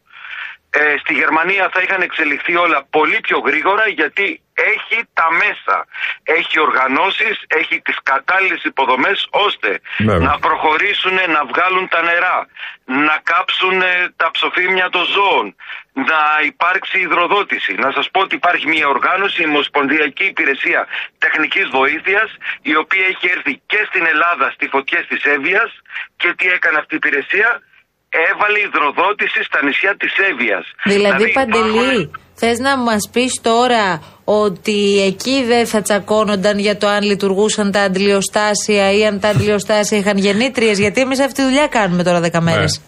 Ε, 0.71 0.97
στη 0.99 1.13
Γερμανία 1.15 1.69
θα 1.73 1.81
είχαν 1.83 2.01
εξελιχθεί 2.03 2.57
όλα 2.57 2.87
πολύ 2.91 3.19
πιο 3.21 3.39
γρήγορα 3.39 3.89
γιατί 3.89 4.43
έχει 4.55 4.99
τα 5.13 5.29
μέσα. 5.43 5.87
Έχει 6.23 6.61
οργανώσεις, 6.61 7.37
έχει 7.47 7.81
τις 7.81 7.99
κατάλληλες 8.03 8.63
υποδομές 8.65 9.27
ώστε 9.31 9.81
Βέβαια. 9.99 10.29
να 10.29 10.39
προχωρήσουν 10.39 11.15
να 11.37 11.45
βγάλουν 11.45 11.89
τα 11.89 12.03
νερά, 12.03 12.47
να 12.85 13.21
κάψουν 13.23 13.83
ε, 13.83 14.13
τα 14.17 14.31
ψοφίμια 14.31 14.89
των 14.89 15.05
ζώων, 15.05 15.55
να 15.93 16.21
υπάρξει 16.45 16.99
υδροδότηση. 16.99 17.73
Να 17.75 17.91
σας 17.91 18.11
πω 18.11 18.21
ότι 18.21 18.35
υπάρχει 18.35 18.67
μια 18.67 18.89
οργάνωση, 18.89 19.43
η 19.43 19.47
Ομοσπονδιακή 19.47 20.25
Υπηρεσία 20.25 20.87
Τεχνικής 21.19 21.67
Βοήθειας, 21.69 22.31
η 22.63 22.77
οποία 22.77 23.07
έχει 23.07 23.27
έρθει 23.37 23.61
και 23.67 23.81
στην 23.89 24.07
Ελλάδα 24.07 24.51
στη 24.51 24.69
φωτιές 24.69 25.07
της 25.07 25.25
Εύβοιας 25.25 25.71
και 26.17 26.35
τι 26.39 26.49
έκανε 26.49 26.79
αυτή 26.79 26.95
η 26.95 27.01
υπηρεσία, 27.03 27.63
έβαλε 28.09 28.59
υδροδότηση 28.59 29.43
στα 29.43 29.65
νησιά 29.65 29.97
της 29.97 30.13
Εύβοιας. 30.31 30.67
Δηλαδή, 30.85 31.33
Παντελή, 31.33 32.11
θες 32.35 32.59
να 32.59 32.77
μας 32.77 33.11
πεις 33.13 33.41
τώρα 33.43 34.03
ότι 34.25 35.03
εκεί 35.07 35.45
δεν 35.45 35.67
θα 35.67 35.83
τσακώνονταν 35.83 36.59
για 36.59 36.77
το 36.77 36.87
αν 36.89 37.03
λειτουργούσαν 37.03 37.73
τα 37.73 37.83
αντιλιοστάσια 37.83 38.93
ή 38.93 39.07
αν 39.07 39.21
τα 39.21 39.29
αντιλιοστάσια 39.29 39.99
είχαν 39.99 40.17
γεννήτριες. 40.19 40.79
Γιατί 40.79 41.01
εμείς 41.01 41.21
αυτή 41.21 41.35
τη 41.35 41.43
δουλειά 41.43 41.67
κάνουμε 41.67 42.03
τώρα 42.03 42.21
10 42.21 42.41
μέρες. 42.41 42.83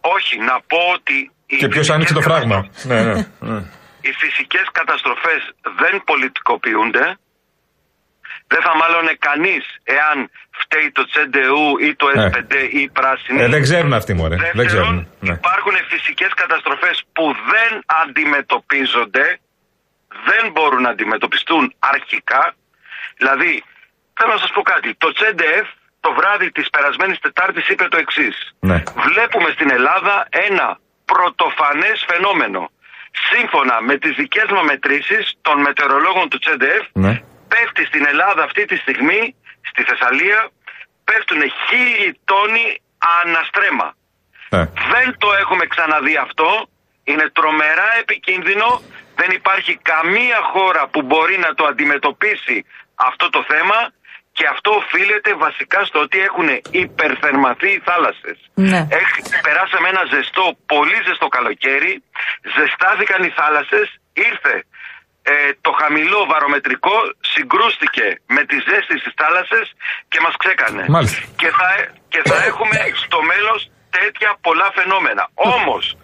Όχι, 0.00 0.38
να 0.38 0.60
πω 0.66 0.78
ότι 0.94 1.30
οι 1.46 1.56
Και 1.56 1.68
ποιος 1.68 1.90
άνοιξε 1.90 2.14
το 2.14 2.20
φράγμα. 2.20 2.68
ναι, 2.82 3.02
ναι, 3.02 3.12
ναι. 3.40 3.60
οι 4.00 4.12
φυσικές 4.22 4.66
καταστροφές 4.72 5.40
δεν 5.80 6.02
πολιτικοποιούνται. 6.04 7.18
Δεν 8.52 8.62
θα 8.66 8.72
μάλλονε 8.80 9.12
κανείς 9.28 9.64
εάν 9.82 10.16
φταίει 10.70 10.90
το 10.92 11.04
Τσεντεού 11.06 11.78
ή 11.78 11.94
το 11.94 12.06
Ε. 12.08 12.30
S5 12.34 12.54
ή 12.70 12.80
η 12.80 12.88
πράσινη. 12.98 13.42
Ε, 13.42 13.48
δεν 13.48 13.62
ξέρουν 13.62 13.92
αυτοί, 13.92 14.12
μωρέ. 14.14 14.36
Δεν 14.36 14.50
Δεύτερον, 14.54 14.66
ξέρουν. 14.86 15.08
Ναι. 15.20 15.32
Υπάρχουν 15.32 15.74
φυσικές 15.88 16.30
καταστροφές 16.34 17.02
που 17.12 17.24
δεν 17.52 17.70
αντιμετωπίζονται, 18.04 19.26
δεν 20.28 20.50
μπορούν 20.52 20.82
να 20.82 20.88
αντιμετωπιστούν 20.88 21.74
αρχικά. 21.78 22.54
Δηλαδή, 23.16 23.62
θέλω 24.16 24.32
να 24.32 24.38
σας 24.38 24.50
πω 24.50 24.62
κάτι. 24.62 24.94
Το 24.94 25.12
Τσεντεφ 25.12 25.66
το 26.00 26.12
βράδυ 26.18 26.50
της 26.52 26.70
περασμένης 26.70 27.18
Τετάρτης 27.18 27.68
είπε 27.68 27.84
το 27.88 27.96
εξής. 28.04 28.36
Ναι. 28.60 28.82
Βλέπουμε 29.08 29.50
στην 29.56 29.70
Ελλάδα 29.70 30.26
ένα 30.48 30.78
πρωτοφανές 31.04 32.04
φαινόμενο. 32.10 32.70
Σύμφωνα 33.32 33.76
με 33.88 33.94
τις 33.98 34.14
δικές 34.16 34.48
μου 34.54 34.64
μετρήσεις 34.64 35.24
των 35.42 35.60
μετεωρολόγων 35.60 36.28
του 36.28 36.38
Τσεντεφ, 36.38 36.82
Ναι. 36.92 37.22
πέφτει 37.48 37.84
στην 37.84 38.06
Ελλάδα 38.06 38.42
αυτή 38.42 38.64
τη 38.64 38.76
στιγμή, 38.76 39.34
στη 39.70 39.82
Θεσσαλία, 39.82 40.48
πέφτουν 41.10 41.42
χίλιοι 41.66 42.08
τόνοι 42.30 42.66
αναστρέμα. 43.20 43.88
Ε. 44.58 44.58
Δεν 44.92 45.06
το 45.22 45.28
έχουμε 45.42 45.64
ξαναδεί 45.72 46.16
αυτό. 46.26 46.50
Είναι 47.10 47.26
τρομερά 47.38 47.90
επικίνδυνο. 48.02 48.68
Δεν 49.20 49.30
υπάρχει 49.40 49.72
καμία 49.92 50.40
χώρα 50.52 50.82
που 50.92 51.00
μπορεί 51.08 51.36
να 51.46 51.50
το 51.58 51.64
αντιμετωπίσει 51.70 52.56
αυτό 53.08 53.26
το 53.30 53.40
θέμα. 53.52 53.78
Και 54.36 54.46
αυτό 54.54 54.70
οφείλεται 54.80 55.30
βασικά 55.46 55.80
στο 55.88 55.98
ότι 56.06 56.18
έχουν 56.28 56.48
υπερθερμαθεί 56.84 57.70
οι 57.76 57.82
θάλασσες. 57.88 58.38
Ναι. 58.54 58.80
Έχ, 59.00 59.10
περάσαμε 59.46 59.88
ένα 59.94 60.04
ζεστό, 60.12 60.44
πολύ 60.74 60.98
ζεστό 61.06 61.26
καλοκαίρι. 61.36 61.92
Ζεστάθηκαν 62.56 63.20
οι 63.26 63.32
θάλασσες. 63.38 63.88
Ήρθε 64.12 64.54
ε, 65.22 65.32
το 65.60 65.70
χαμηλό 65.80 66.20
βαρομετρικό, 66.32 66.96
συγκρούστηκε 67.20 68.06
με 68.26 68.42
τη 68.44 68.56
ζέστη 68.66 68.98
στις 68.98 69.14
θάλασσες 69.20 69.66
και 70.08 70.18
μας 70.24 70.34
ξέκανε. 70.42 70.84
Μάλιστα. 70.88 71.20
Και 71.40 71.48
θα, 71.58 71.68
και 72.08 72.20
θα 72.28 72.36
έχουμε 72.44 72.78
στο 73.04 73.18
μέλλον 73.30 73.58
τέτοια 73.90 74.30
πολλά 74.40 74.68
φαινόμενα. 74.74 75.24
Όμως, 75.34 75.96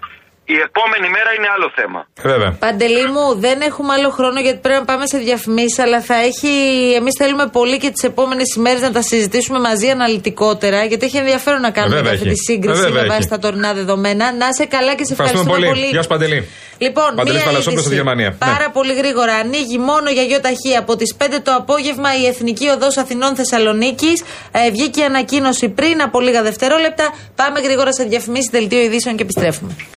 η 0.54 0.56
επόμενη 0.68 1.08
μέρα 1.16 1.30
είναι 1.36 1.48
άλλο 1.54 1.68
θέμα. 1.78 2.00
Βέβαια. 2.30 2.50
Παντελή 2.64 3.06
μου, 3.14 3.26
δεν 3.46 3.60
έχουμε 3.60 3.92
άλλο 3.92 4.10
χρόνο 4.10 4.40
γιατί 4.40 4.58
πρέπει 4.58 4.78
να 4.78 4.84
πάμε 4.84 5.06
σε 5.06 5.18
διαφημίσεις, 5.18 5.78
αλλά 5.78 6.00
θα 6.00 6.14
έχει. 6.28 6.52
Εμείς 7.00 7.14
θέλουμε 7.18 7.46
πολύ 7.46 7.78
και 7.78 7.90
τις 7.90 8.02
επόμενες 8.02 8.54
ημέρες 8.54 8.80
να 8.80 8.92
τα 8.92 9.02
συζητήσουμε 9.02 9.58
μαζί 9.58 9.88
αναλυτικότερα, 9.90 10.84
γιατί 10.84 11.04
έχει 11.06 11.16
ενδιαφέρον 11.16 11.60
να 11.60 11.70
κάνουμε 11.70 11.96
βέβαια 11.96 12.12
αυτή 12.12 12.24
τη 12.24 12.30
έχει. 12.30 12.42
σύγκριση 12.50 12.80
Βέβαια 12.82 13.02
με 13.02 13.06
βάση 13.08 13.18
έχει. 13.20 13.28
τα 13.28 13.38
τωρινά 13.38 13.72
δεδομένα. 13.74 14.32
Να 14.32 14.46
είσαι 14.52 14.64
καλά 14.66 14.94
και 14.94 15.04
σε 15.04 15.12
Ευχαριστούμε 15.12 15.42
ευχαριστούμε 15.42 15.56
πολύ. 15.56 15.66
πολύ. 15.80 15.86
Γεια 15.94 16.02
σου, 16.02 16.08
Παντελή. 16.08 16.48
Λοιπόν, 16.78 17.10
Παντελής 17.16 17.32
μία 17.34 17.44
Παλασόπουλος 17.44 17.72
είδηση. 17.72 17.86
στη 17.86 17.94
Γερμανία. 17.94 18.30
Πάρα 18.38 18.66
Ναι. 18.66 18.72
πολύ 18.72 18.94
γρήγορα. 18.94 19.34
Ανοίγει 19.34 19.78
μόνο 19.78 20.10
για 20.10 20.22
γιοταχή 20.22 20.76
από 20.76 20.96
τις 20.96 21.14
5 21.14 21.40
το 21.42 21.52
απόγευμα 21.54 22.16
η 22.20 22.26
Εθνική 22.26 22.68
Οδός 22.68 22.96
Αθηνών 22.96 23.34
Θεσσαλονίκης. 23.36 24.22
Ε, 24.52 24.70
βγήκε 24.70 25.00
η 25.00 25.04
ανακοίνωση 25.04 25.68
πριν 25.68 26.02
από 26.02 26.20
λίγα 26.20 26.42
δευτερόλεπτα. 26.42 27.14
Πάμε 27.36 27.60
γρήγορα 27.60 27.92
σε 27.92 28.04
διαφημίσεις, 28.04 28.50
δελτίο 28.50 28.80
ειδήσεων 28.80 29.16
και 29.16 29.22
επιστρέφουμε. 29.22 29.76